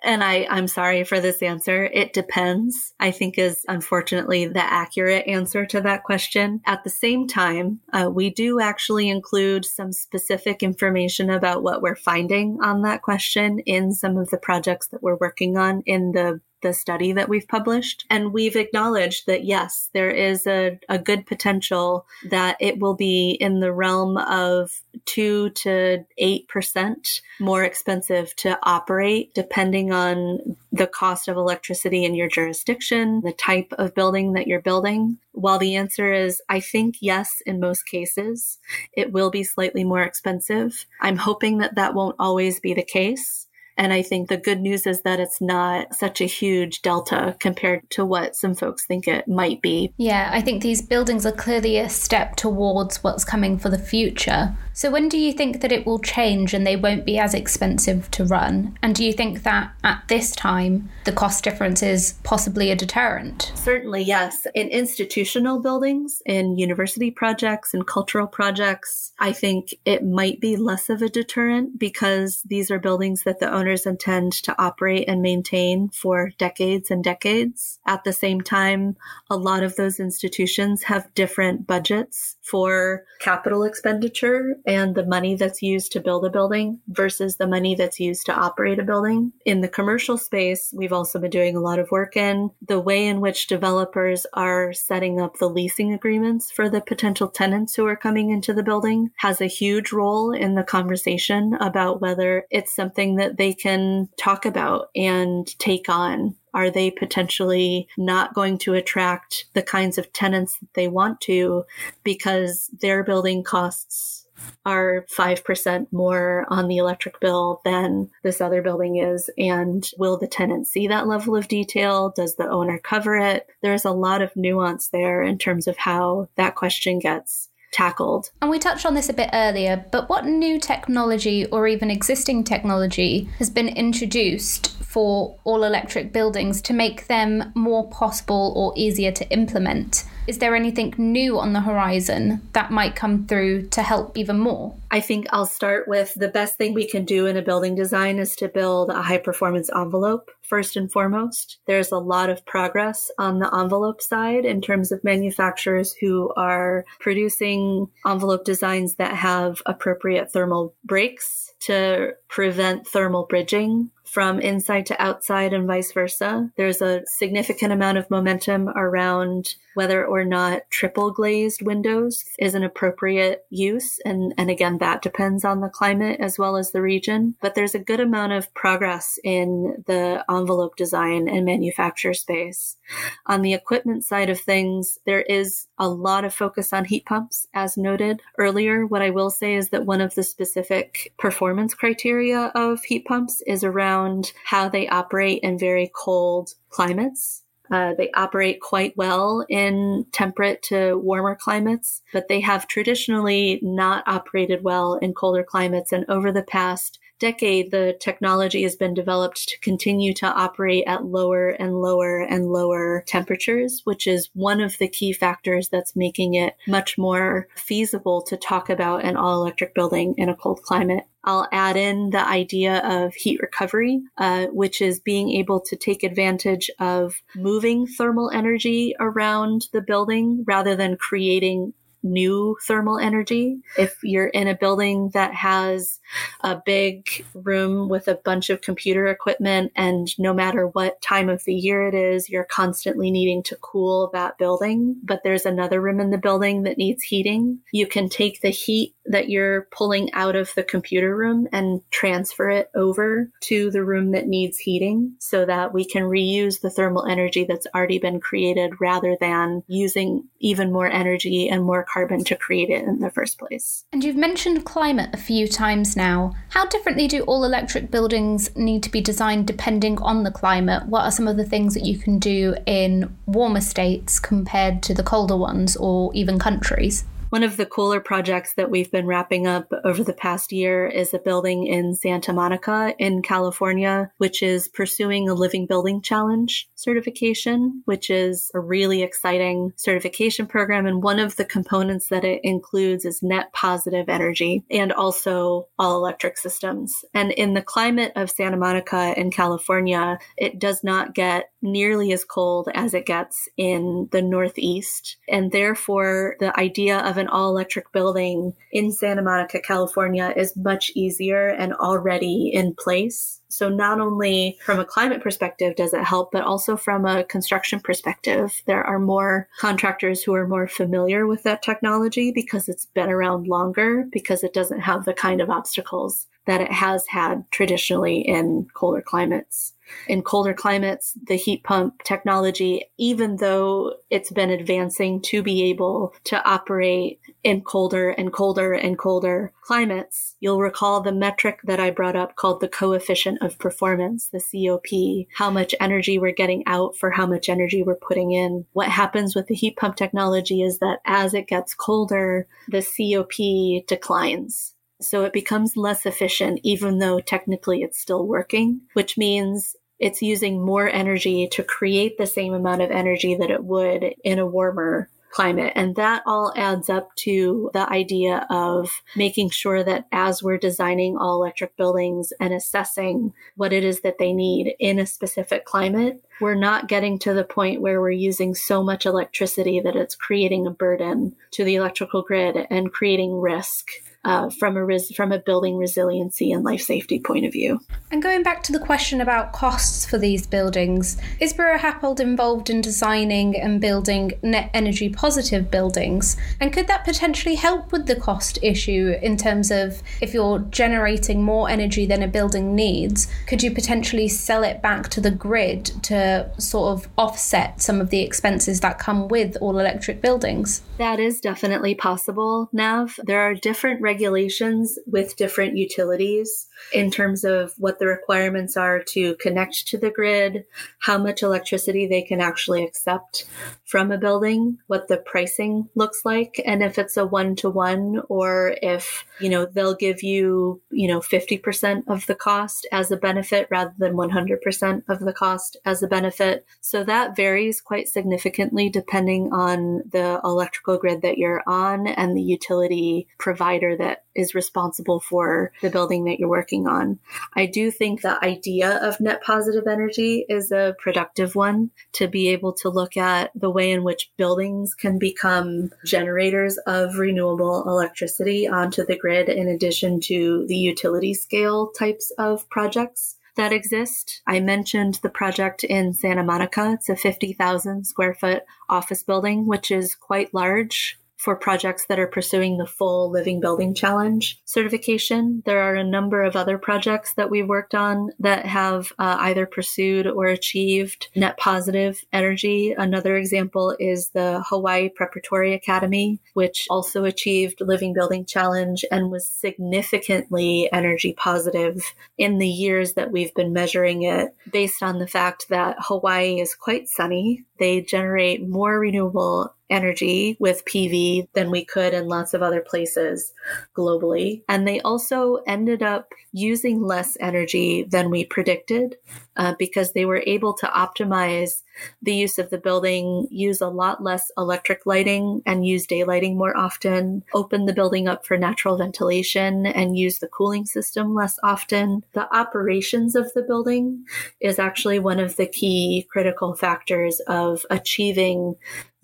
and 0.05 0.23
I, 0.23 0.47
I'm 0.51 0.69
sorry 0.69 1.03
for 1.03 1.19
this 1.19 1.43
answer. 1.43 1.85
It 1.85 2.13
depends, 2.13 2.93
I 3.01 3.11
think 3.11 3.39
is 3.39 3.65
unfortunately 3.69 4.47
the 4.47 4.63
accurate 4.63 5.27
answer 5.27 5.65
to 5.65 5.81
that 5.81 6.05
question. 6.05 6.61
At 6.67 6.85
the 6.85 6.91
same 6.91 7.27
time, 7.27 7.81
uh, 7.95 8.11
we 8.13 8.29
do 8.29 8.61
actually 8.61 9.09
include 9.09 9.65
some 9.65 9.93
specific 9.93 10.63
information 10.63 11.31
about 11.31 11.63
what 11.63 11.81
we're 11.81 11.97
finding 11.97 12.59
on 12.63 12.83
that 12.83 13.01
question 13.01 13.61
in 13.61 13.93
some 13.93 14.19
of 14.19 14.29
the 14.29 14.37
projects 14.37 14.89
that 14.89 15.03
we're 15.03 15.17
working 15.17 15.57
on 15.57 15.83
in 15.87 16.13
the 16.13 16.43
the 16.63 16.73
study 16.73 17.13
that 17.13 17.29
we've 17.29 17.49
published. 17.49 18.05
And 18.11 18.33
we've 18.33 18.57
acknowledged 18.57 19.27
that 19.27 19.45
yes, 19.45 19.89
there 19.93 20.11
is 20.11 20.47
a, 20.47 20.79
a 20.89 20.99
good 20.99 21.27
potential 21.27 22.07
that 22.31 22.57
it 22.61 22.79
will 22.79 22.95
be 22.95 23.31
in 23.41 23.61
the 23.61 23.73
realm 23.73 24.17
of 24.17 24.81
two 25.05 25.51
to 25.51 26.05
eight 26.19 26.49
percent 26.49 27.21
more 27.39 27.63
expensive 27.63 28.35
to 28.37 28.59
operate 28.63 29.35
depending 29.35 29.93
on 29.93 30.57
the 30.73 30.87
cost 30.87 31.29
of 31.29 31.37
electricity 31.37 32.05
in 32.05 32.15
your 32.15 32.29
jurisdiction, 32.29 33.21
the 33.23 33.33
type 33.33 33.73
of 33.79 33.95
building 33.95 34.33
that 34.33 34.47
you're 34.47 34.61
building. 34.61 35.19
While 35.33 35.59
the 35.59 35.77
answer 35.77 36.13
is, 36.13 36.41
I 36.49 36.61
think 36.61 36.97
yes, 37.01 37.43
in 37.45 37.61
most 37.61 37.83
cases, 37.85 38.59
it 38.93 39.13
will 39.13 39.31
be 39.31 39.45
slightly 39.45 39.85
more 39.85 40.03
expensive. 40.03 40.87
I'm 41.01 41.17
hoping 41.17 41.59
that 41.59 41.75
that 41.75 41.95
won't 41.95 42.17
always 42.19 42.61
be 42.61 42.75
the 42.75 42.83
case. 42.83 43.46
And 43.77 43.93
I 43.93 44.03
think 44.03 44.29
the 44.29 44.37
good 44.37 44.61
news 44.61 44.87
is 44.87 45.03
that 45.03 45.21
it's 45.21 45.41
not 45.41 45.95
such 45.95 46.21
a 46.21 46.27
huge 46.27 46.83
delta 46.83 47.37
compared 47.41 47.89
to 47.91 48.05
what 48.05 48.37
some 48.37 48.55
folks 48.55 48.87
think 48.87 49.07
it 49.07 49.29
might 49.29 49.61
be. 49.61 49.93
Yeah, 49.97 50.31
I 50.33 50.41
think 50.41 50.63
these 50.63 50.83
buildings 50.83 51.27
are 51.27 51.33
clearly 51.33 51.79
a 51.79 51.89
step 51.89 52.37
towards 52.37 53.03
what's 53.03 53.25
coming 53.25 53.59
for 53.59 53.69
the 53.69 53.79
future. 53.79 54.57
So, 54.73 54.91
when 54.91 55.09
do 55.09 55.19
you 55.19 55.33
think 55.33 55.63
that 55.63 55.73
it 55.73 55.87
will 55.87 55.99
change 55.99 56.53
and 56.53 56.67
they 56.67 56.77
won't 56.77 57.07
be 57.07 57.19
as 57.19 57.33
expensive 57.33 58.11
to 58.11 58.25
run? 58.25 58.79
And 58.83 58.95
do 58.95 59.05
you 59.05 59.13
think 59.13 59.43
that 59.43 59.73
at 59.83 60.03
this 60.09 60.33
time, 60.33 60.91
the 61.05 61.13
cost 61.13 61.43
difference 61.45 61.83
is 61.83 62.15
possibly 62.25 62.71
a 62.71 62.77
deterrent? 62.77 63.53
Certainly, 63.55 64.03
yes. 64.03 64.47
In 64.55 64.69
institutional 64.69 65.61
buildings, 65.61 66.21
in 66.27 66.59
university 66.59 67.11
projects, 67.11 67.73
and 67.73 67.87
cultural 67.87 68.27
projects, 68.27 69.13
I 69.19 69.33
think 69.33 69.75
it 69.87 70.05
might 70.05 70.41
be 70.41 70.57
less 70.57 70.91
of 70.91 71.01
a 71.01 71.09
deterrent 71.09 71.79
because 71.79 72.43
these 72.45 72.71
are 72.71 72.79
buildings 72.79 73.23
that 73.25 73.41
the 73.41 73.51
owner 73.51 73.66
owners 73.67 73.85
intend 73.85 74.33
to 74.33 74.55
operate 74.63 75.09
and 75.09 75.21
maintain 75.21 75.89
for 75.89 76.31
decades 76.39 76.89
and 76.91 77.03
decades. 77.03 77.81
At 77.85 78.05
the 78.05 78.13
same 78.13 78.41
time, 78.41 78.97
a 79.29 79.37
lot 79.37 79.65
of 79.65 79.75
those 79.75 79.99
institutions 79.99 80.85
have 80.85 81.13
different 81.15 81.67
budgets 81.67 82.36
for 82.47 83.05
capital 83.21 83.65
expenditure 83.65 84.57
and 84.67 84.95
the 84.95 85.07
money 85.07 85.35
that's 85.35 85.63
used 85.63 85.93
to 85.93 86.01
build 86.01 86.25
a 86.25 86.31
building 86.31 86.81
versus 86.89 87.37
the 87.37 87.47
money 87.47 87.75
that's 87.75 88.01
used 88.01 88.27
to 88.27 88.35
operate 88.35 88.79
a 88.79 88.85
building. 88.85 89.33
In 89.45 89.61
the 89.61 89.69
commercial 89.69 90.17
space, 90.17 90.73
we've 90.75 90.93
also 90.93 91.19
been 91.19 91.31
doing 91.31 91.57
a 91.57 91.61
lot 91.61 91.79
of 91.79 91.91
work 91.91 92.17
in 92.17 92.51
the 92.67 92.81
way 92.81 93.07
in 93.07 93.21
which 93.21 93.49
developers 93.49 94.27
are 94.35 94.73
setting 94.73 95.21
up 95.21 95.39
the 95.39 95.49
leasing 95.49 95.93
agreements 95.93 96.51
for 96.51 96.69
the 96.69 96.81
potential 96.81 97.29
tenants 97.29 97.75
who 97.75 97.87
are 97.87 97.97
coming 97.97 98.31
into 98.31 98.53
the 98.53 98.63
building 98.63 99.11
has 99.17 99.41
a 99.41 99.47
huge 99.47 99.93
role 99.93 100.33
in 100.33 100.55
the 100.55 100.63
conversation 100.63 101.55
about 101.61 102.01
whether 102.01 102.47
it's 102.51 102.75
something 102.75 103.17
that 103.17 103.37
they 103.37 103.53
can 103.53 104.09
talk 104.19 104.45
about 104.47 104.89
and 104.95 105.59
take 105.59 105.89
on 105.89 106.35
are 106.57 106.71
they 106.71 106.91
potentially 106.91 107.87
not 107.99 108.33
going 108.33 108.57
to 108.57 108.73
attract 108.73 109.45
the 109.53 109.63
kinds 109.63 109.99
of 109.99 110.11
tenants 110.15 110.57
that 110.59 110.73
they 110.73 110.89
want 110.89 111.21
to 111.21 111.65
because 112.03 112.71
their 112.81 113.05
building 113.05 113.45
costs 113.45 114.27
are 114.65 115.05
5% 115.15 115.87
more 115.93 116.47
on 116.49 116.67
the 116.67 116.79
electric 116.79 117.21
bill 117.21 117.61
than 117.67 118.09
this 118.23 118.41
other 118.41 118.63
building 118.63 118.97
is? 118.97 119.29
And 119.37 119.87
will 119.99 120.17
the 120.17 120.27
tenant 120.27 120.67
see 120.67 120.87
that 120.89 121.07
level 121.07 121.37
of 121.37 121.47
detail? 121.47 122.15
Does 122.17 122.37
the 122.37 122.49
owner 122.49 122.79
cover 122.79 123.19
it? 123.19 123.47
There's 123.61 123.85
a 123.85 123.91
lot 123.91 124.23
of 124.23 124.35
nuance 124.35 124.89
there 124.89 125.23
in 125.23 125.37
terms 125.37 125.67
of 125.67 125.77
how 125.77 126.29
that 126.37 126.55
question 126.55 126.99
gets 127.01 127.51
tackled. 127.77 128.31
And 128.41 128.51
we 128.51 128.59
touched 128.59 128.87
on 128.87 128.95
this 128.95 129.11
a 129.11 129.13
bit 129.13 129.29
earlier, 129.35 129.85
but 129.93 130.09
what 130.09 130.25
new 130.25 130.59
technology 130.59 131.45
or 131.47 131.69
even 131.69 131.91
existing 131.91 132.45
technology 132.45 133.29
has 133.39 133.51
been 133.51 133.69
introduced 133.69 134.83
for 134.83 135.37
all 135.45 135.63
electric 135.63 136.11
buildings 136.11 136.63
to 136.63 136.73
make 136.73 137.07
them 137.07 137.53
more 137.55 137.89
possible 137.91 138.55
or 138.57 138.73
easier 138.77 139.13
to 139.13 139.31
implement? 139.31 140.05
Is 140.27 140.39
there 140.39 140.57
anything 140.57 140.93
new 140.99 141.39
on 141.39 141.53
the 141.53 141.61
horizon 141.61 142.41
that 142.53 142.73
might 142.73 142.97
come 142.97 143.27
through 143.27 143.69
to 143.69 143.83
help 143.83 144.19
even 144.19 144.39
more? 144.39 144.75
I 144.91 145.01
think 145.01 145.27
I'll 145.31 145.47
start 145.47 145.87
with 145.87 146.15
the 146.15 146.29
best 146.29 146.57
thing 146.57 146.75
we 146.75 146.89
can 146.89 147.05
do 147.05 147.27
in 147.27 147.37
a 147.37 147.43
building 147.43 147.77
design 147.77 148.19
is 148.19 148.35
to 148.37 148.49
build 148.49 148.91
a 148.91 149.03
high 149.03 149.19
performance 149.19 149.71
envelope 149.75 150.31
first 150.43 150.77
and 150.77 150.91
foremost. 150.91 151.59
There's 151.67 151.93
a 151.93 151.99
lot 151.99 152.31
of 152.31 152.45
progress 152.45 153.11
on 153.19 153.39
the 153.39 153.55
envelope 153.55 154.03
side 154.03 154.45
in 154.45 154.61
terms 154.61 154.91
of 154.91 155.05
manufacturers 155.05 155.93
who 155.93 156.33
are 156.37 156.85
producing 156.99 157.87
envelope 158.05 158.45
designs 158.45 158.97
that 158.97 159.15
have 159.15 159.63
appropriate 159.67 160.33
thermal 160.33 160.75
breaks 160.85 161.53
to 161.61 162.13
prevent 162.29 162.87
thermal 162.87 163.27
bridging 163.27 163.91
from 164.07 164.41
inside 164.41 164.87
to 164.87 165.03
outside 165.03 165.53
and 165.53 165.67
vice 165.67 165.93
versa. 165.93 166.51
There's 166.57 166.81
a 166.81 167.03
significant 167.07 167.73
amount 167.73 167.99
of 167.99 168.11
momentum 168.11 168.69
around 168.71 169.57
whether 169.75 170.07
or 170.07 170.25
not 170.25 170.63
triple 170.71 171.11
glazed 171.11 171.61
windows 171.61 172.25
is 172.39 172.55
an 172.55 172.63
appropriate 172.63 173.45
use. 173.51 173.99
And, 174.07 174.33
and 174.39 174.49
again, 174.49 174.79
that 174.79 175.03
depends 175.03 175.45
on 175.45 175.61
the 175.61 175.69
climate 175.69 176.19
as 176.19 176.39
well 176.39 176.57
as 176.57 176.71
the 176.71 176.81
region. 176.81 177.35
But 177.43 177.55
there's 177.55 177.75
a 177.75 177.79
good 177.79 178.01
amount 178.01 178.33
of 178.33 178.53
progress 178.55 179.19
in 179.23 179.85
the 179.87 180.25
envelope 180.31 180.77
design 180.77 181.29
and 181.29 181.45
manufacture 181.45 182.15
space. 182.15 182.79
On 183.27 183.43
the 183.43 183.53
equipment 183.53 184.05
side 184.05 184.31
of 184.31 184.41
things, 184.41 184.99
there 185.05 185.23
is 185.23 185.67
a 185.79 185.89
lot 185.89 186.25
of 186.25 186.33
focus 186.33 186.73
on 186.73 186.87
heat 186.87 187.05
pumps, 187.05 187.47
as 187.53 187.77
noted 187.77 188.23
earlier. 188.39 188.87
What 188.87 189.03
I 189.03 189.11
will 189.11 189.31
say 189.31 189.57
is 189.57 189.69
that 189.71 189.85
one 189.85 190.01
of 190.01 190.15
the 190.15 190.23
specific 190.23 191.13
performance 191.19 191.75
criteria 191.75 192.51
of 192.55 192.83
heat 192.85 193.05
pumps 193.05 193.43
is 193.47 193.63
around 193.63 193.96
how 194.45 194.69
they 194.69 194.89
operate 194.89 195.41
in 195.43 195.59
very 195.59 195.91
cold 195.95 196.55
climates. 196.71 197.43
Uh, 197.71 197.95
they 197.95 198.11
operate 198.13 198.61
quite 198.61 198.97
well 198.97 199.45
in 199.49 200.07
temperate 200.13 200.63
to 200.63 200.97
warmer 200.99 201.35
climates, 201.35 202.03
but 202.13 202.29
they 202.29 202.41
have 202.41 202.69
traditionally 202.69 203.59
not 203.63 204.05
operated 204.07 204.63
well 204.63 204.95
in 204.95 205.13
colder 205.13 205.43
climates. 205.43 205.93
And 205.93 206.05
over 206.09 206.31
the 206.31 206.45
past 206.45 207.01
decade, 207.19 207.71
the 207.71 207.97
technology 208.01 208.63
has 208.63 208.77
been 208.77 208.95
developed 208.95 209.49
to 209.49 209.61
continue 209.61 210.13
to 210.15 210.27
operate 210.27 210.85
at 210.87 211.05
lower 211.05 211.51
and 211.51 211.81
lower 211.81 212.21
and 212.21 212.47
lower 212.47 213.05
temperatures, 213.07 213.83
which 213.85 214.07
is 214.07 214.31
one 214.35 214.61
of 214.61 214.79
the 214.79 214.89
key 214.89 215.13
factors 215.13 215.69
that's 215.69 215.97
making 215.97 216.35
it 216.35 216.57
much 216.67 216.99
more 216.99 217.49
feasible 217.55 218.23
to 218.23 218.37
talk 218.37 218.69
about 218.71 219.05
an 219.05 219.17
all 219.17 219.41
electric 219.41 219.75
building 219.75 220.15
in 220.17 220.29
a 220.29 220.37
cold 220.37 220.63
climate. 220.63 221.05
I'll 221.25 221.49
add 221.51 221.77
in 221.77 222.11
the 222.11 222.25
idea 222.25 222.79
of 222.85 223.15
heat 223.15 223.41
recovery, 223.41 224.01
uh, 224.17 224.47
which 224.47 224.81
is 224.81 225.01
being 225.01 225.31
able 225.31 225.61
to 225.61 225.75
take 225.75 226.05
advantage 226.05 226.71
of 226.79 227.15
moving 227.35 227.87
thermal 227.87 228.31
energy 228.31 228.95
around 229.01 229.69
the 229.73 229.81
building 229.81 230.45
rather 230.47 230.77
than 230.77 230.97
creating 230.97 231.75
new 232.13 232.57
thermal 232.67 232.99
energy. 232.99 233.59
If 233.77 234.03
you're 234.03 234.29
in 234.29 234.49
a 234.49 234.57
building 234.57 235.11
that 235.15 235.35
has 235.35 236.01
a 236.43 236.61
big 236.65 237.25
room 237.35 237.89
with 237.89 238.09
a 238.09 238.15
bunch 238.15 238.51
of 238.51 238.61
computer 238.61 239.07
equipment, 239.07 239.73
and 239.77 240.09
no 240.19 240.33
matter 240.33 240.67
what 240.69 241.01
time 241.03 241.29
of 241.29 241.45
the 241.45 241.55
year 241.55 241.87
it 241.87 241.95
is, 241.95 242.29
you're 242.29 242.45
constantly 242.45 243.11
needing 243.11 243.43
to 243.45 243.57
cool 243.57 244.11
that 244.13 244.39
building, 244.39 244.97
but 245.05 245.21
there's 245.23 245.47
another 245.47 245.81
room 245.81 246.01
in 246.01 246.11
the 246.11 246.19
building 246.19 246.63
that 246.63 246.79
needs 246.79 247.03
heating, 247.03 247.61
you 247.73 247.87
can 247.87 248.09
take 248.09 248.41
the 248.41 248.51
heat 248.51 248.96
that 249.09 249.29
you're 249.29 249.69
pulling 249.71 250.13
out 250.13 250.37
of 250.37 250.51
the 250.55 250.63
computer 250.63 251.17
room 251.17 251.49
and 251.53 251.81
transfer 251.91 252.51
it 252.51 252.71
over 252.75 253.31
to 253.41 253.71
the 253.71 253.85
room 253.85 254.13
that 254.13 254.27
needs 254.27 254.59
heating 254.59 255.15
so 255.19 255.45
that 255.45 255.73
we 255.73 255.85
can 255.85 256.03
reuse 256.05 256.61
the 256.61 256.71
thermal 256.71 257.07
energy 257.07 257.45
that's 257.45 257.67
already 257.75 257.99
been 257.99 258.21
created 258.21 258.73
rather 258.81 259.17
than 259.21 259.63
using 259.67 260.25
even 260.41 260.73
more 260.73 260.91
energy 260.91 261.49
and 261.49 261.65
more 261.65 261.85
carbon 261.93 262.25
to 262.25 262.37
create 262.37 262.71
it 262.71 262.85
in 262.85 263.01
the 263.01 263.11
first 263.11 263.39
place. 263.39 263.85
And 263.93 264.05
you've 264.05 264.17
mentioned 264.17 264.65
climate 264.65 265.11
a 265.13 265.19
few 265.19 265.49
times 265.49 265.97
now. 265.97 266.33
How 266.51 266.67
differently 266.67 267.09
do 267.09 267.23
all 267.23 267.45
electric 267.45 267.91
buildings 267.91 268.55
need 268.57 268.83
to 268.83 268.91
be 268.91 269.01
designed 269.01 269.47
depending 269.47 269.99
on 269.99 270.25
the 270.25 270.31
climate? 270.31 270.87
What 270.87 271.05
are 271.05 271.11
some 271.11 271.29
of 271.29 271.37
the 271.37 271.45
things 271.45 271.75
that 271.75 271.85
you 271.85 271.99
can 271.99 272.19
do 272.19 272.55
in 272.67 273.17
warmer 273.27 273.61
states 273.61 274.19
compared 274.19 274.83
to 274.85 274.95
the 274.95 275.03
colder 275.03 275.37
ones 275.37 275.77
or 275.77 276.13
even 276.15 276.39
countries? 276.39 277.05
One 277.31 277.43
of 277.43 277.57
the 277.57 277.67
cooler 277.67 278.01
projects 278.01 278.55
that 278.55 278.71
we've 278.71 278.91
been 278.91 279.07
wrapping 279.07 279.49
up 279.49 279.73
over 279.85 280.05
the 280.05 280.13
past 280.13 280.53
year 280.53 280.87
is 280.87 281.13
a 281.13 281.19
building 281.19 281.67
in 281.67 281.95
Santa 281.95 282.33
Monica 282.33 282.95
in 282.99 283.21
California, 283.21 284.13
which 284.19 284.45
is 284.45 284.69
pursuing 284.69 285.29
a 285.29 285.35
Living 285.35 285.67
Building 285.67 286.01
Challenge 286.01 286.69
certification, 286.77 287.83
which 287.85 288.11
is 288.11 288.53
a 288.55 288.61
really 288.61 289.03
exciting 289.03 289.73
certification 289.75 290.47
program. 290.47 290.87
And 290.87 291.03
one 291.03 291.19
of 291.19 291.35
the 291.35 291.45
components 291.45 292.09
that 292.09 292.25
it 292.25 292.41
includes 292.45 293.05
is 293.05 293.25
net 293.25 293.53
positive 293.53 294.09
energy 294.09 294.65
and 294.71 294.93
also 294.93 295.67
all 295.81 295.97
electric 295.97 296.39
systems. 296.39 297.05
And 297.13 297.33
in 297.33 297.55
the 297.55 297.63
climate 297.63 298.13
of 298.15 298.31
Santa 298.31 298.57
Monica 298.57 299.19
in 299.19 299.33
California, 299.33 300.19
it 300.37 300.61
does 300.61 300.85
not 300.85 301.15
get 301.15 301.51
nearly 301.61 302.13
as 302.13 302.25
cold 302.25 302.69
as 302.75 302.95
it 302.95 303.05
gets 303.05 303.49
in 303.57 304.09
the 304.13 304.23
Northeast. 304.23 305.17
And 305.29 305.51
therefore, 305.51 306.37
the 306.39 306.59
idea 306.59 306.99
of 306.99 307.17
an 307.19 307.26
all 307.29 307.51
electric 307.51 307.93
building 307.93 308.55
in 308.73 308.93
Santa 308.93 309.23
Monica, 309.23 309.61
California 309.61 310.33
is 310.37 310.57
much 310.57 310.91
easier 310.95 311.49
and 311.49 311.73
already 311.75 312.51
in 312.53 312.75
place. 312.75 313.41
So 313.49 313.69
not 313.69 314.01
only 314.01 314.59
from 314.65 314.79
a 314.79 314.85
climate 314.85 315.23
perspective 315.23 315.77
does 315.77 315.95
it 315.95 316.05
help, 316.05 316.33
but 316.33 316.45
also 316.45 316.77
from 316.77 317.07
a 317.07 317.25
construction 317.25 317.81
perspective, 317.81 318.63
there 318.67 318.85
are 318.85 318.99
more 318.99 319.49
contractors 319.61 320.23
who 320.23 320.35
are 320.35 320.49
more 320.49 320.67
familiar 320.67 321.27
with 321.27 321.43
that 321.45 321.63
technology 321.63 322.33
because 322.33 322.69
it's 322.69 322.87
been 322.87 323.09
around 323.09 323.47
longer, 323.47 324.05
because 324.13 324.43
it 324.43 324.53
doesn't 324.53 324.81
have 324.81 325.05
the 325.05 325.15
kind 325.15 325.41
of 325.41 325.49
obstacles 325.49 326.27
that 326.47 326.61
it 326.61 326.73
has 326.73 327.07
had 327.09 327.45
traditionally 327.51 328.19
in 328.19 328.67
colder 328.75 329.03
climates. 329.03 329.73
In 330.09 330.23
colder 330.23 330.55
climates, 330.55 331.15
the 331.27 331.37
heat 331.37 331.65
pump 331.65 332.03
technology, 332.05 332.85
even 332.99 333.37
though 333.37 333.95
it's 334.11 334.31
been 334.31 334.51
advancing 334.51 335.21
to 335.23 335.43
be 335.43 335.65
able 335.65 336.15
to 336.25 336.43
operate 336.49 337.21
in 337.43 337.63
colder 337.63 338.11
and 338.11 338.33
colder 338.33 338.73
and 338.73 338.99
colder 338.99 339.53
climates, 339.63 340.37
you'll 340.41 340.61
recall 340.61 341.01
the 341.01 341.13
metric 341.13 341.61
that 341.65 341.81
I 341.81 341.91
brought 341.91 342.17
up 342.17 342.37
called 342.37 342.61
the 342.61 342.69
coefficient 342.69 343.43
of 343.43 343.59
performance, 343.59 344.29
the 344.29 344.41
COP, 344.41 345.27
how 345.35 345.51
much 345.51 345.75
energy 345.81 346.19
we're 346.19 346.33
getting 346.33 346.63
out 346.67 346.97
for 346.97 347.11
how 347.11 347.27
much 347.27 347.49
energy 347.49 347.83
we're 347.83 347.97
putting 347.97 348.33
in. 348.33 348.65
What 348.73 348.89
happens 348.89 349.35
with 349.35 349.47
the 349.47 349.55
heat 349.55 349.77
pump 349.77 349.97
technology 349.97 350.63
is 350.63 350.79
that 350.79 350.99
as 351.05 351.35
it 351.35 351.49
gets 351.49 351.75
colder, 351.75 352.47
the 352.69 352.83
COP 352.83 353.87
declines. 353.87 354.76
So 355.01 355.25
it 355.25 355.33
becomes 355.33 355.77
less 355.77 356.07
efficient, 356.07 356.61
even 356.63 356.99
though 356.99 357.21
technically 357.21 357.83
it's 357.83 358.01
still 358.01 358.27
working, 358.27 358.81
which 358.95 359.19
means 359.19 359.77
it's 359.99 360.23
using 360.23 360.65
more 360.65 360.89
energy 360.89 361.49
to 361.49 361.63
create 361.63 362.19
the 362.19 362.27
same 362.27 362.53
amount 362.53 362.83
of 362.83 362.91
energy 362.91 363.35
that 363.35 363.51
it 363.51 363.65
would 363.65 364.15
in 364.25 364.39
a 364.39 364.47
warmer 364.47 365.09
climate. 365.31 365.73
And 365.77 365.97
that 365.97 366.23
all 366.25 366.53
adds 366.57 366.89
up 366.89 367.15
to 367.17 367.71
the 367.75 367.91
idea 367.91 368.47
of 368.49 368.89
making 369.15 369.51
sure 369.51 369.85
that 369.85 370.07
as 370.11 370.43
we're 370.43 370.57
designing 370.57 371.19
all 371.19 371.35
electric 371.35 371.77
buildings 371.77 372.33
and 372.41 372.55
assessing 372.55 373.35
what 373.55 373.73
it 373.73 373.85
is 373.85 374.01
that 374.01 374.17
they 374.19 374.33
need 374.33 374.75
in 374.79 374.99
a 374.99 375.07
specific 375.07 375.67
climate, 375.67 376.25
we're 376.41 376.55
not 376.55 376.89
getting 376.89 377.19
to 377.19 377.35
the 377.35 377.45
point 377.45 377.83
where 377.83 378.01
we're 378.01 378.11
using 378.13 378.55
so 378.55 378.83
much 378.83 379.05
electricity 379.05 379.79
that 379.81 379.97
it's 379.97 380.15
creating 380.15 380.67
a 380.67 380.71
burden 380.71 381.37
to 381.51 381.65
the 381.65 381.75
electrical 381.75 382.23
grid 382.23 382.57
and 382.71 382.93
creating 382.93 383.39
risk 383.39 383.89
uh, 384.27 384.51
from 384.51 384.77
a 384.77 384.85
res- 384.85 385.15
from 385.15 385.31
a 385.31 385.39
building 385.39 385.77
resiliency 385.77 386.51
and 386.51 386.65
life 386.65 386.83
safety 386.83 387.21
point 387.21 387.47
of 387.47 387.53
view. 387.53 387.79
And 388.11 388.21
going 388.21 388.43
back 388.43 388.63
to 388.65 388.73
the 388.73 388.81
question 388.81 389.21
about 389.21 389.53
costs 389.53 390.05
for 390.05 390.19
these 390.19 390.49
buildings, 390.49 391.17
is 391.41 391.55
Buro 391.55 391.79
Happold 391.79 392.19
involved 392.19 392.69
in 392.69 392.81
designing 392.81 393.57
and 393.57 393.81
building 393.81 394.33
net 394.43 394.69
energy 394.75 395.09
positive 395.09 395.71
buildings? 395.71 396.37
And 396.61 396.73
could 396.73 396.89
that 396.89 397.05
potentially 397.05 397.55
help 397.55 397.93
with 397.93 398.07
the 398.07 398.17
cost 398.17 398.59
issue 398.63 399.15
in 399.23 399.37
terms 399.37 399.71
of 399.71 400.03
if 400.21 400.35
you're 400.35 400.59
generating 400.59 401.45
more 401.45 401.71
energy 401.71 402.05
than 402.05 402.23
a 402.23 402.29
building 402.29 402.75
needs, 402.75 403.29
could 403.47 403.63
you 403.63 403.71
potentially 403.71 404.27
sell 404.27 404.65
it 404.65 404.83
back 404.83 405.09
to 405.11 405.21
the 405.21 405.31
grid 405.31 405.85
to 406.03 406.51
sort 406.59 406.99
of 406.99 407.09
offset 407.17 407.81
some 407.81 408.01
of 408.01 408.11
the 408.11 408.23
expenses 408.23 408.81
that 408.81 408.99
come 408.99 409.29
with 409.29 409.57
all 409.61 409.79
electric 409.79 410.21
buildings? 410.21 410.83
That 410.99 411.21
is 411.21 411.41
definitely 411.41 411.95
possible, 411.95 412.71
Nav. 412.73 413.21
There 413.23 413.43
are 413.43 413.53
different 413.53 414.01
regulations 414.01 414.99
with 415.07 415.37
different 415.37 415.77
utilities 415.77 416.69
in 416.91 417.11
terms 417.11 417.45
of 417.45 417.75
what 417.77 417.99
the 417.99 418.07
requirements 418.07 418.79
are 418.79 419.03
to 419.09 419.35
connect 419.37 419.87
to 419.89 419.99
the 419.99 420.11
grid, 420.11 420.65
how 421.01 421.19
much 421.19 421.43
electricity 421.43 422.07
they 422.07 422.23
can 422.23 422.41
actually 422.41 422.83
accept 422.83 423.45
from 423.85 424.11
a 424.11 424.17
building, 424.17 424.79
what 424.87 425.09
the 425.09 425.19
pricing 425.19 425.89
looks 425.95 426.23
like, 426.25 426.61
and 426.65 426.83
if 426.83 426.99
it's 426.99 427.19
a 427.19 427.27
one 427.27 427.57
to 427.57 427.69
one 427.69 428.23
or 428.31 428.75
if, 428.83 429.27
you 429.39 429.51
know, 429.51 429.67
they'll 429.67 429.95
give 429.95 430.23
you, 430.23 430.81
you 430.91 431.09
know, 431.09 431.21
50% 431.21 432.05
of 432.09 432.27
the 432.27 432.35
cost 432.35 432.87
as 432.91 433.11
a 433.11 433.17
benefit 433.19 433.69
rather 433.71 433.95
than 433.99 434.15
100% 434.15 435.03
of 435.09 435.21
the 435.21 435.33
cost 435.33 435.77
as 435.85 436.03
a 436.03 436.09
benefit. 436.09 436.65
So 436.81 437.05
that 437.05 437.37
varies 437.37 437.83
quite 437.83 438.09
significantly 438.09 438.89
depending 438.89 439.53
on 439.53 440.03
the 440.11 440.41
electrical 440.43 440.86
grid 440.95 441.23
that 441.23 441.39
you're 441.39 441.63
on 441.67 442.07
and 442.07 442.35
the 442.37 442.43
utility 442.43 443.29
provider 443.39 443.97
that 443.97 444.07
that 444.07 444.25
is 444.41 444.55
responsible 444.55 445.21
for 445.21 445.73
the 445.83 445.91
building 445.91 446.25
that 446.25 446.39
you're 446.39 446.49
working 446.49 446.87
on. 446.87 447.19
I 447.55 447.67
do 447.67 447.91
think 447.91 448.21
the 448.21 448.43
idea 448.45 448.99
of 449.03 449.19
net 449.21 449.43
positive 449.43 449.87
energy 449.87 450.45
is 450.49 450.71
a 450.71 450.95
productive 450.99 451.55
one 451.55 451.91
to 452.13 452.29
be 452.29 452.49
able 452.49 452.73
to 452.75 452.91
look 452.91 453.17
at 453.17 453.51
the 453.55 453.71
way 453.71 453.91
in 453.91 454.05
which 454.05 454.31
buildings 454.37 454.95
can 454.95 455.19
become 455.19 455.91
generators 456.05 456.79
of 456.87 457.19
renewable 457.19 457.83
electricity 457.89 458.69
onto 458.69 459.05
the 459.05 459.17
grid 459.17 459.49
in 459.49 459.69
addition 459.69 460.21
to 460.21 460.67
the 460.69 460.77
utility 460.77 461.35
scale 461.35 461.89
types 461.89 462.31
of 462.39 462.69
projects 462.69 463.36
that 463.57 463.73
exist. 463.73 464.43
I 464.47 464.61
mentioned 464.61 465.21
the 465.23 465.31
project 465.31 465.85
in 465.85 466.15
Santa 466.15 466.43
Monica. 466.43 466.93
It's 466.93 467.09
a 467.09 467.17
50,000 467.17 468.05
square 468.05 468.35
foot 468.35 468.63
office 468.89 469.23
building, 469.23 469.67
which 469.67 469.91
is 469.91 470.15
quite 470.15 470.55
large 470.55 471.19
for 471.37 471.55
projects 471.55 472.07
that 472.07 472.19
are 472.19 472.27
pursuing 472.27 472.79
the 472.79 472.87
full 472.87 473.31
Living 473.31 473.61
Building 473.61 473.95
Challenge 473.95 474.61
certification. 474.65 475.63
There 475.67 475.81
are 475.81 475.95
a 475.95 476.05
number 476.05 476.43
of 476.43 476.57
other 476.57 476.79
projects 476.79 477.35
that 477.35 477.51
we've 477.51 477.69
worked 477.69 477.95
on 477.95 478.31
that 478.41 478.67
have 478.67 479.13
uh, 479.19 479.37
either 479.41 479.67
pursued 479.67 480.27
or 480.27 480.47
achieved 480.47 481.29
net 481.37 481.57
positive 481.59 482.25
energy. 482.33 482.93
Another 482.97 483.37
example 483.37 483.95
is 484.01 484.31
the 484.31 484.63
Hawaii 484.67 485.09
Preparatory 485.09 485.75
Academy, 485.75 486.41
which 486.55 486.87
also 486.91 487.25
achieved 487.25 487.81
Living 487.81 488.13
Building 488.13 488.45
Challenge 488.45 489.05
and 489.11 489.31
was 489.31 489.47
significantly 489.47 490.89
energy 490.93 491.35
positive 491.35 492.03
in 492.39 492.59
the 492.59 492.69
years 492.69 493.13
that 493.13 493.31
we've 493.31 493.55
been 493.55 493.73
measuring 493.73 494.23
it 494.23 494.55
based 494.71 495.03
on 495.03 495.19
the 495.19 495.27
fact 495.27 495.69
that 495.69 495.97
Hawaii 496.01 496.61
is 496.61 496.75
quite 496.75 497.09
sunny. 497.09 497.65
They 497.79 498.01
generate 498.01 498.67
more 498.67 498.99
renewable 498.99 499.75
energy 499.89 500.57
with 500.59 500.85
PV 500.85 501.49
than 501.53 501.71
we 501.71 501.85
could 501.85 502.13
in 502.13 502.29
lots 502.29 502.55
of 502.55 502.63
other 502.63 502.81
places 502.81 503.53
globally. 503.97 504.63
And 504.69 504.87
they 504.87 505.01
also 505.01 505.57
ended 505.67 506.03
up 506.03 506.33
using 506.53 507.03
less 507.03 507.37
energy 507.41 508.03
than 508.03 508.31
we 508.31 508.45
predicted 508.45 509.17
uh, 509.57 509.75
because 509.79 510.13
they 510.13 510.25
were 510.25 510.43
able 510.47 510.75
to 510.75 510.87
optimize 510.87 511.83
the 512.23 512.35
use 512.35 512.59
of 512.59 512.71
the 512.71 512.79
building, 512.79 513.47
use 513.51 513.81
a 513.81 513.89
lot 513.89 514.23
less 514.23 514.51
electric 514.57 515.07
lighting 515.07 515.63
and 515.67 515.87
use 515.87 516.07
daylighting 516.07 516.57
more 516.57 516.77
often, 516.77 517.43
open 517.55 517.87
the 517.87 517.93
building 517.93 518.29
up 518.29 518.47
for 518.47 518.57
natural 518.57 518.97
ventilation 518.97 519.87
and 519.87 520.19
use 520.19 520.39
the 520.39 520.49
cooling 520.49 520.87
system 520.87 521.35
less 521.35 521.59
often. 521.63 522.23
The 522.33 522.55
operations 522.55 523.35
of 523.35 523.53
the 523.55 523.63
building 523.63 524.25
is 524.61 524.79
actually 524.79 525.19
one 525.19 525.41
of 525.41 525.57
the 525.57 525.67
key 525.67 526.27
critical 526.31 526.75
factors 526.75 527.41
of 527.47 527.85
achieving 527.91 528.75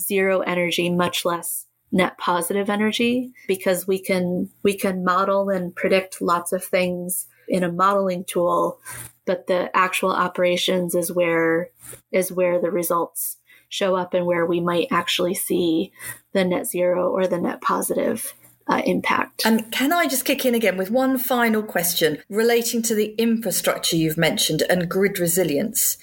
zero 0.00 0.40
energy, 0.40 0.90
much 0.90 1.24
less 1.24 1.66
net 1.92 2.16
positive 2.16 2.70
energy 2.70 3.32
because 3.46 3.86
we 3.86 3.98
can 3.98 4.48
we 4.62 4.74
can 4.74 5.04
model 5.04 5.50
and 5.50 5.76
predict 5.76 6.22
lots 6.22 6.52
of 6.52 6.64
things 6.64 7.26
in 7.48 7.62
a 7.62 7.70
modeling 7.70 8.24
tool 8.24 8.80
but 9.24 9.46
the 9.46 9.74
actual 9.76 10.10
operations 10.10 10.94
is 10.94 11.12
where 11.12 11.70
is 12.10 12.32
where 12.32 12.60
the 12.60 12.70
results 12.70 13.38
show 13.68 13.96
up 13.96 14.12
and 14.14 14.26
where 14.26 14.44
we 14.44 14.60
might 14.60 14.88
actually 14.90 15.34
see 15.34 15.92
the 16.32 16.44
net 16.44 16.66
zero 16.66 17.10
or 17.10 17.26
the 17.26 17.40
net 17.40 17.60
positive 17.60 18.34
uh, 18.68 18.82
impact. 18.84 19.42
And 19.44 19.70
can 19.72 19.92
I 19.92 20.06
just 20.06 20.24
kick 20.24 20.44
in 20.44 20.54
again 20.54 20.76
with 20.76 20.90
one 20.90 21.18
final 21.18 21.62
question 21.62 22.18
relating 22.28 22.82
to 22.82 22.94
the 22.94 23.14
infrastructure 23.16 23.96
you've 23.96 24.18
mentioned 24.18 24.62
and 24.68 24.88
grid 24.88 25.18
resilience? 25.18 25.96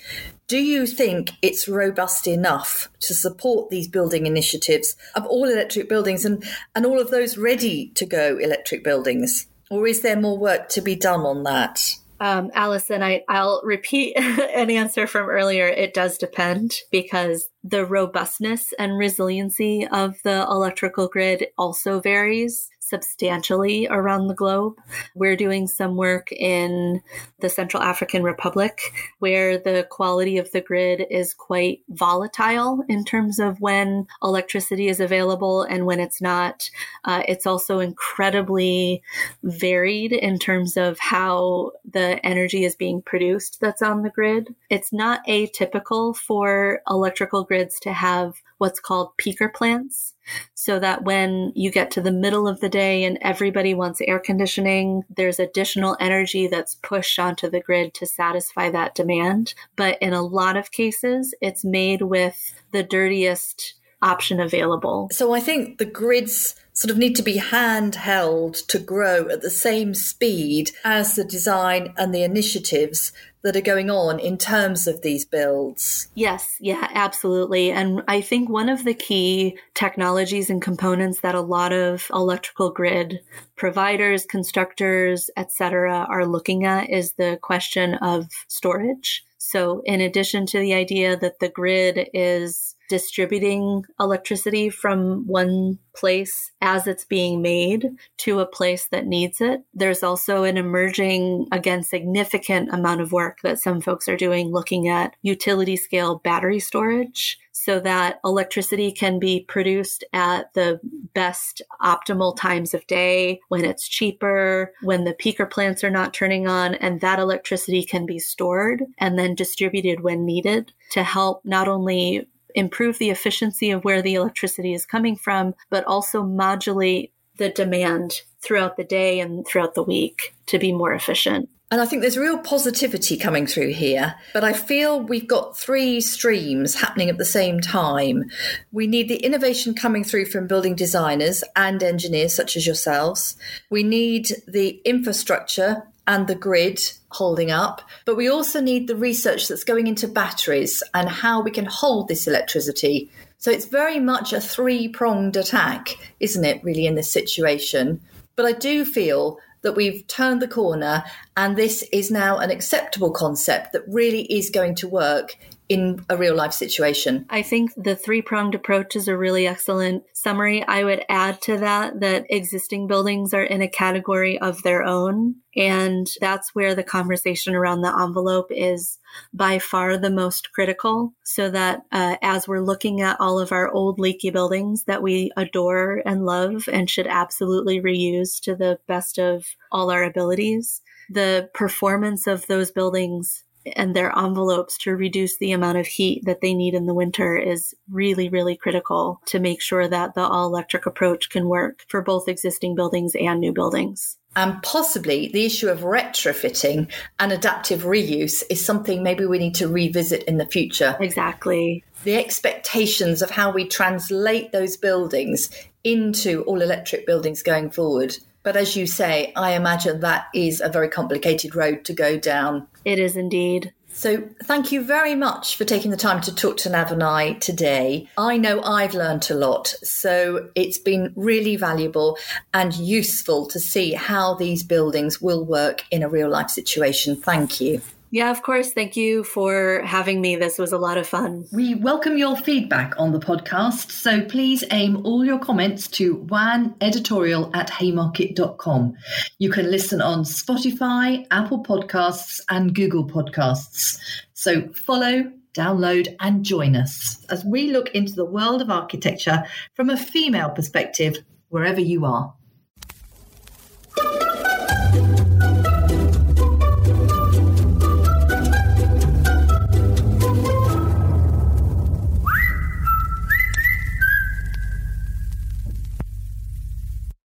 Do 0.47 0.58
you 0.58 0.88
think 0.88 1.34
it's 1.43 1.67
robust 1.67 2.25
enough 2.25 2.89
to 3.01 3.13
support 3.13 3.69
these 3.69 3.88
building 3.88 4.25
initiatives 4.25 4.95
of 5.13 5.25
all 5.27 5.45
electric 5.45 5.88
buildings 5.88 6.25
and, 6.25 6.43
and 6.73 6.88
all 6.88 6.99
of 6.99 7.12
those 7.12 7.38
ready 7.38 7.89
to 7.89 8.05
go 8.05 8.38
electric 8.38 8.84
buildings? 8.84 9.45
Or 9.69 9.86
is 9.86 10.01
there 10.01 10.19
more 10.19 10.38
work 10.38 10.69
to 10.69 10.82
be 10.82 10.95
done 10.95 11.21
on 11.21 11.43
that? 11.43 11.97
Um, 12.21 12.51
Allison, 12.53 13.01
I, 13.01 13.23
I'll 13.29 13.62
repeat 13.63 14.17
an 14.17 14.69
answer 14.69 15.08
from 15.08 15.29
earlier. 15.29 15.67
It 15.67 15.93
does 15.93 16.17
depend 16.17 16.73
because 16.91 17.49
the 17.63 17.86
robustness 17.86 18.73
and 18.77 18.97
resiliency 18.97 19.88
of 19.88 20.15
the 20.23 20.43
electrical 20.43 21.08
grid 21.08 21.47
also 21.58 21.99
varies 21.99 22.69
substantially 22.89 23.88
around 23.88 24.28
the 24.28 24.34
globe. 24.34 24.75
We're 25.15 25.36
doing 25.36 25.67
some 25.67 25.95
work 25.95 26.32
in 26.32 27.02
the 27.39 27.49
Central 27.49 27.84
African 27.84 28.23
Republic 28.23 28.82
where 29.19 29.58
the 29.58 29.88
quality 29.89 30.38
of 30.38 30.52
the 30.52 30.62
grid 30.62 31.06
is 31.10 31.34
quite 31.34 31.82
volatile 31.89 32.84
in 32.89 33.06
terms 33.06 33.39
of 33.39 33.62
when 33.62 34.08
electricity 34.23 34.88
is 34.88 34.99
available 34.99 35.63
and 35.63 35.86
when 35.86 35.99
it's 35.99 36.21
not. 36.21 36.69
Uh, 37.06 37.23
it's 37.28 37.45
also 37.45 37.80
incredibly 37.80 39.02
varied 39.43 40.12
in 40.12 40.39
terms 40.39 40.78
of 40.78 40.99
how 40.99 41.71
the 41.89 42.23
energy 42.25 42.63
is 42.63 42.75
being 42.75 43.02
produced 43.02 43.60
that's 43.62 43.82
on 43.82 44.04
the 44.04 44.10
grid. 44.10 44.56
It's 44.69 44.91
not 44.91 45.25
atypical 45.28 46.15
for 46.15 46.82
electrical 46.89 47.43
grids 47.43 47.80
to 47.82 47.93
have 47.93 48.34
what's 48.59 48.79
called 48.79 49.11
peaker 49.19 49.51
plants 49.51 50.13
so 50.53 50.77
that 50.79 51.03
when 51.03 51.51
you 51.55 51.71
get 51.71 51.89
to 51.91 52.01
the 52.01 52.11
middle 52.11 52.47
of 52.47 52.59
the 52.59 52.69
day 52.69 53.03
and 53.03 53.17
everybody 53.21 53.73
wants 53.73 54.01
air 54.01 54.19
conditioning, 54.19 55.03
there's 55.09 55.39
additional 55.39 55.97
energy 55.99 56.47
that's 56.47 56.75
pushed 56.75 57.17
onto 57.17 57.49
the 57.49 57.61
grid 57.61 57.93
to 57.95 58.05
satisfy 58.05 58.69
that 58.69 58.93
demand. 58.93 59.55
But 59.75 59.97
in 60.01 60.13
a 60.13 60.21
lot 60.21 60.55
of 60.55 60.71
cases, 60.71 61.33
it's 61.41 61.65
made 61.65 62.03
with 62.03 62.53
the 62.71 62.83
dirtiest 62.83 63.73
option 64.01 64.39
available. 64.39 65.09
So 65.11 65.33
I 65.33 65.39
think 65.39 65.77
the 65.77 65.85
grids 65.85 66.55
sort 66.73 66.91
of 66.91 66.97
need 66.97 67.15
to 67.17 67.23
be 67.23 67.37
handheld 67.37 68.65
to 68.67 68.79
grow 68.79 69.27
at 69.27 69.41
the 69.41 69.49
same 69.49 69.93
speed 69.93 70.71
as 70.85 71.15
the 71.15 71.25
design 71.25 71.93
and 71.97 72.15
the 72.15 72.23
initiatives 72.23 73.11
that 73.43 73.56
are 73.56 73.62
going 73.62 73.89
on 73.89 74.19
in 74.19 74.38
terms 74.38 74.88
of 74.88 75.02
these 75.02 75.25
builds. 75.25 76.08
Yes, 76.13 76.58
yeah, 76.60 76.89
absolutely. 76.93 77.71
And 77.71 78.02
I 78.08 78.21
think 78.21 78.49
one 78.49 78.69
of 78.69 78.84
the 78.84 78.93
key 78.93 79.58
technologies 79.73 80.49
and 80.49 80.62
components 80.62 81.21
that 81.21 81.36
a 81.36 81.41
lot 81.41 81.71
of 81.71 82.08
electrical 82.13 82.69
grid 82.69 83.21
providers, 83.56 84.25
constructors, 84.25 85.30
etc., 85.38 86.06
are 86.10 86.25
looking 86.25 86.65
at 86.65 86.89
is 86.89 87.13
the 87.13 87.39
question 87.41 87.95
of 87.95 88.28
storage. 88.47 89.23
So, 89.38 89.82
in 89.86 90.02
addition 90.02 90.45
to 90.47 90.60
the 90.60 90.73
idea 90.73 91.17
that 91.17 91.39
the 91.39 91.49
grid 91.49 92.10
is 92.13 92.75
distributing 92.89 93.86
electricity 93.99 94.69
from 94.69 95.25
one 95.28 95.80
place 95.95 96.52
as 96.62 96.88
it's 96.88 97.06
being 97.06 97.41
made 97.41 97.89
to 98.17 98.39
a 98.39 98.45
place 98.45 98.88
that 98.88 99.06
needs 99.06 99.41
it. 99.41 99.62
There's 99.73 100.04
also 100.04 100.43
an 100.43 100.58
emerging, 100.58 101.47
again, 101.52 101.84
significant 101.84 102.73
amount 102.73 103.02
of 103.02 103.12
work 103.12 103.39
that 103.43 103.60
some 103.60 103.82
folks 103.82 104.08
are 104.08 104.17
doing 104.17 104.52
looking 104.52 104.88
at 104.88 105.15
utility 105.21 105.75
scale 105.75 106.19
battery 106.19 106.60
storage 106.60 107.38
so 107.52 107.80
that 107.82 108.19
electricity 108.23 108.91
can 108.91 109.19
be 109.19 109.41
produced 109.41 110.06
at 110.13 110.54
the 110.54 110.80
best 111.13 111.62
optimal 111.82 112.36
times 112.38 112.73
of 112.73 112.88
day 112.88 113.41
when 113.49 113.65
it's 113.65 113.88
cheaper, 113.88 114.73
when 114.82 115.04
the 115.04 115.13
peaker 115.13 115.49
plants 115.49 115.84
are 115.84 115.89
not 115.89 116.13
turning 116.13 116.47
on, 116.47 116.75
and 116.75 117.02
that 117.02 117.19
electricity 117.19 117.84
can 117.84 118.06
be 118.06 118.17
stored 118.17 118.86
and 118.97 119.19
then 119.19 119.36
distributed 119.36 120.02
when 120.02 120.25
needed 120.25 120.71
to 120.91 121.04
help 121.04 121.43
not 121.43 121.67
only 121.67 122.28
improve 122.55 122.97
the 122.97 123.09
efficiency 123.09 123.71
of 123.71 123.83
where 123.83 124.01
the 124.01 124.15
electricity 124.15 124.73
is 124.73 124.85
coming 124.85 125.15
from, 125.15 125.55
but 125.69 125.85
also 125.85 126.23
modulate 126.23 127.13
the 127.38 127.49
demand 127.49 128.21
throughout 128.41 128.77
the 128.77 128.83
day 128.83 129.19
and 129.19 129.45
throughout 129.47 129.75
the 129.75 129.83
week 129.83 130.35
to 130.47 130.59
be 130.59 130.71
more 130.71 130.93
efficient. 130.93 131.49
And 131.71 131.81
I 131.81 131.85
think 131.85 132.01
there's 132.01 132.17
real 132.17 132.39
positivity 132.39 133.15
coming 133.15 133.45
through 133.45 133.73
here, 133.73 134.15
but 134.33 134.43
I 134.43 134.53
feel 134.53 134.99
we've 134.99 135.27
got 135.27 135.55
three 135.55 136.01
streams 136.01 136.73
happening 136.73 137.09
at 137.09 137.19
the 137.19 137.25
same 137.25 137.59
time. 137.59 138.31
We 138.71 138.88
need 138.88 139.07
the 139.07 139.17
innovation 139.17 139.75
coming 139.75 140.03
through 140.03 140.25
from 140.25 140.47
building 140.47 140.73
designers 140.73 141.43
and 141.55 141.83
engineers 141.83 142.33
such 142.33 142.57
as 142.57 142.65
yourselves. 142.65 143.38
We 143.69 143.83
need 143.83 144.31
the 144.47 144.81
infrastructure 144.83 145.83
and 146.07 146.27
the 146.27 146.35
grid 146.35 146.79
holding 147.12 147.51
up, 147.51 147.81
but 148.05 148.15
we 148.15 148.29
also 148.29 148.62
need 148.62 148.88
the 148.88 148.95
research 148.95 149.47
that's 149.47 149.63
going 149.63 149.88
into 149.88 150.07
batteries 150.07 150.81
and 150.93 151.09
how 151.09 151.41
we 151.41 151.51
can 151.51 151.65
hold 151.65 152.07
this 152.07 152.27
electricity. 152.27 153.12
So 153.38 153.51
it's 153.51 153.65
very 153.65 153.99
much 153.99 154.33
a 154.33 154.41
three 154.41 154.88
pronged 154.88 155.38
attack, 155.38 155.89
isn't 156.19 156.45
it, 156.45 156.63
really, 156.63 156.85
in 156.85 156.95
this 156.95 157.12
situation? 157.12 158.01
But 158.35 158.45
I 158.45 158.51
do 158.53 158.85
feel 158.85 159.39
that 159.62 159.75
we've 159.75 160.05
turned 160.07 160.41
the 160.41 160.47
corner 160.47 161.03
and 161.35 161.55
this 161.55 161.83
is 161.91 162.09
now 162.09 162.38
an 162.38 162.49
acceptable 162.49 163.12
concept 163.12 163.73
that 163.73 163.83
really 163.88 164.21
is 164.23 164.49
going 164.49 164.75
to 164.75 164.88
work 164.88 165.38
in 165.69 166.03
a 166.10 166.17
real 166.17 166.36
life 166.36 166.51
situation. 166.51 167.27
I 167.29 167.43
think 167.43 167.71
the 167.77 167.95
three 167.95 168.23
pronged 168.23 168.55
approach 168.55 168.95
is 168.95 169.08
a 169.08 169.15
really 169.15 169.45
excellent 169.45 170.03
summary. 170.13 170.65
I 170.67 170.84
would 170.84 171.05
add 171.08 171.41
to 171.43 171.58
that 171.60 171.99
that 171.99 172.25
existing 172.29 172.88
buildings 172.88 173.36
are 173.36 173.43
in 173.43 173.62
a 173.62 173.69
category 173.69 174.39
of 174.39 174.63
their 174.63 174.84
own. 174.84 175.36
And 175.55 176.10
that's 176.19 176.55
where 176.55 176.73
the 176.73 176.84
conversation 176.84 177.53
around 177.53 177.82
the 177.82 177.95
envelope 177.95 178.47
is 178.49 178.97
by 179.32 179.60
far 179.60 179.97
the 179.97 180.10
most 180.10 180.51
critical. 180.53 181.13
So 181.23 181.51
that 181.51 181.84
uh, 181.91 182.15
as 182.23 182.47
we're 182.47 182.62
looking 182.62 183.01
at 183.01 183.19
all 183.19 183.39
of 183.39 183.51
our 183.51 183.71
old 183.71 183.99
leaky 183.99 184.32
buildings 184.32 184.86
that 184.86 185.03
we 185.03 185.32
adore 185.38 186.01
and 186.03 186.25
love 186.25 186.67
and 186.71 186.89
should 186.89 187.08
absolutely 187.08 187.79
reuse 187.79 188.41
to 188.41 188.55
the 188.55 188.79
best 188.88 189.19
of 189.19 189.45
all 189.71 189.91
our 189.91 190.03
abilities, 190.03 190.82
the 191.12 191.49
performance 191.53 192.25
of 192.25 192.47
those 192.47 192.71
buildings 192.71 193.43
and 193.75 193.95
their 193.95 194.17
envelopes 194.17 194.77
to 194.79 194.95
reduce 194.95 195.37
the 195.37 195.51
amount 195.51 195.77
of 195.77 195.87
heat 195.87 196.23
that 196.25 196.41
they 196.41 196.53
need 196.53 196.73
in 196.73 196.85
the 196.85 196.93
winter 196.93 197.37
is 197.37 197.73
really, 197.89 198.29
really 198.29 198.55
critical 198.55 199.21
to 199.25 199.39
make 199.39 199.61
sure 199.61 199.87
that 199.87 200.15
the 200.15 200.21
all 200.21 200.47
electric 200.47 200.85
approach 200.85 201.29
can 201.29 201.47
work 201.47 201.83
for 201.87 202.01
both 202.01 202.27
existing 202.27 202.75
buildings 202.75 203.15
and 203.19 203.39
new 203.39 203.53
buildings. 203.53 204.17
And 204.35 204.61
possibly 204.61 205.29
the 205.29 205.45
issue 205.45 205.69
of 205.69 205.79
retrofitting 205.79 206.89
and 207.19 207.31
adaptive 207.31 207.81
reuse 207.81 208.43
is 208.49 208.63
something 208.63 209.01
maybe 209.01 209.25
we 209.25 209.39
need 209.39 209.55
to 209.55 209.67
revisit 209.67 210.23
in 210.23 210.37
the 210.37 210.45
future. 210.45 210.95
Exactly. 210.99 211.83
The 212.03 212.15
expectations 212.15 213.21
of 213.21 213.31
how 213.31 213.51
we 213.51 213.67
translate 213.67 214.51
those 214.51 214.77
buildings 214.77 215.49
into 215.83 216.43
all 216.43 216.61
electric 216.61 217.05
buildings 217.05 217.43
going 217.43 217.69
forward. 217.69 218.17
But 218.43 218.55
as 218.55 218.75
you 218.75 218.87
say, 218.87 219.33
I 219.35 219.51
imagine 219.51 219.99
that 219.99 220.27
is 220.33 220.61
a 220.61 220.69
very 220.69 220.89
complicated 220.89 221.55
road 221.55 221.85
to 221.85 221.93
go 221.93 222.17
down. 222.17 222.67
It 222.85 222.99
is 222.99 223.15
indeed. 223.15 223.73
So, 223.91 224.29
thank 224.43 224.71
you 224.71 224.83
very 224.83 225.15
much 225.15 225.57
for 225.57 225.65
taking 225.65 225.91
the 225.91 225.97
time 225.97 226.21
to 226.21 226.33
talk 226.33 226.57
to 226.57 226.69
Nav 226.69 226.91
and 226.91 227.03
I 227.03 227.33
today. 227.33 228.07
I 228.17 228.37
know 228.37 228.61
I've 228.61 228.93
learnt 228.93 229.29
a 229.29 229.35
lot, 229.35 229.67
so 229.83 230.49
it's 230.55 230.77
been 230.77 231.11
really 231.15 231.55
valuable 231.55 232.17
and 232.53 232.73
useful 232.73 233.47
to 233.47 233.59
see 233.59 233.93
how 233.93 234.35
these 234.35 234.63
buildings 234.63 235.19
will 235.19 235.43
work 235.43 235.83
in 235.91 236.03
a 236.03 236.09
real 236.09 236.29
life 236.29 236.49
situation. 236.49 237.15
Thank 237.15 237.59
you. 237.59 237.81
Yeah, 238.11 238.31
of 238.31 238.41
course. 238.41 238.73
Thank 238.73 238.95
you 238.95 239.23
for 239.23 239.81
having 239.85 240.19
me. 240.19 240.35
This 240.35 240.57
was 240.57 240.71
a 240.71 240.77
lot 240.77 240.97
of 240.97 241.07
fun. 241.07 241.45
We 241.51 241.75
welcome 241.75 242.17
your 242.17 242.35
feedback 242.35 242.95
on 242.97 243.11
the 243.11 243.19
podcast, 243.19 243.91
so 243.91 244.21
please 244.21 244.63
aim 244.71 245.05
all 245.05 245.23
your 245.23 245.37
comments 245.37 245.87
to 245.89 246.17
waneditorial 246.17 247.55
at 247.55 247.69
haymarket.com. 247.69 248.97
You 249.37 249.51
can 249.51 249.69
listen 249.69 250.01
on 250.01 250.23
Spotify, 250.23 251.27
Apple 251.29 251.63
Podcasts, 251.63 252.41
and 252.49 252.73
Google 252.73 253.05
Podcasts. 253.05 253.99
So 254.33 254.69
follow, 254.69 255.31
download, 255.53 256.15
and 256.19 256.43
join 256.43 256.75
us 256.75 257.23
as 257.29 257.45
we 257.45 257.71
look 257.71 257.89
into 257.89 258.13
the 258.13 258.25
world 258.25 258.61
of 258.61 258.71
architecture 258.71 259.43
from 259.75 259.91
a 259.91 259.97
female 259.97 260.49
perspective, 260.49 261.17
wherever 261.49 261.81
you 261.81 262.05
are. 262.05 262.33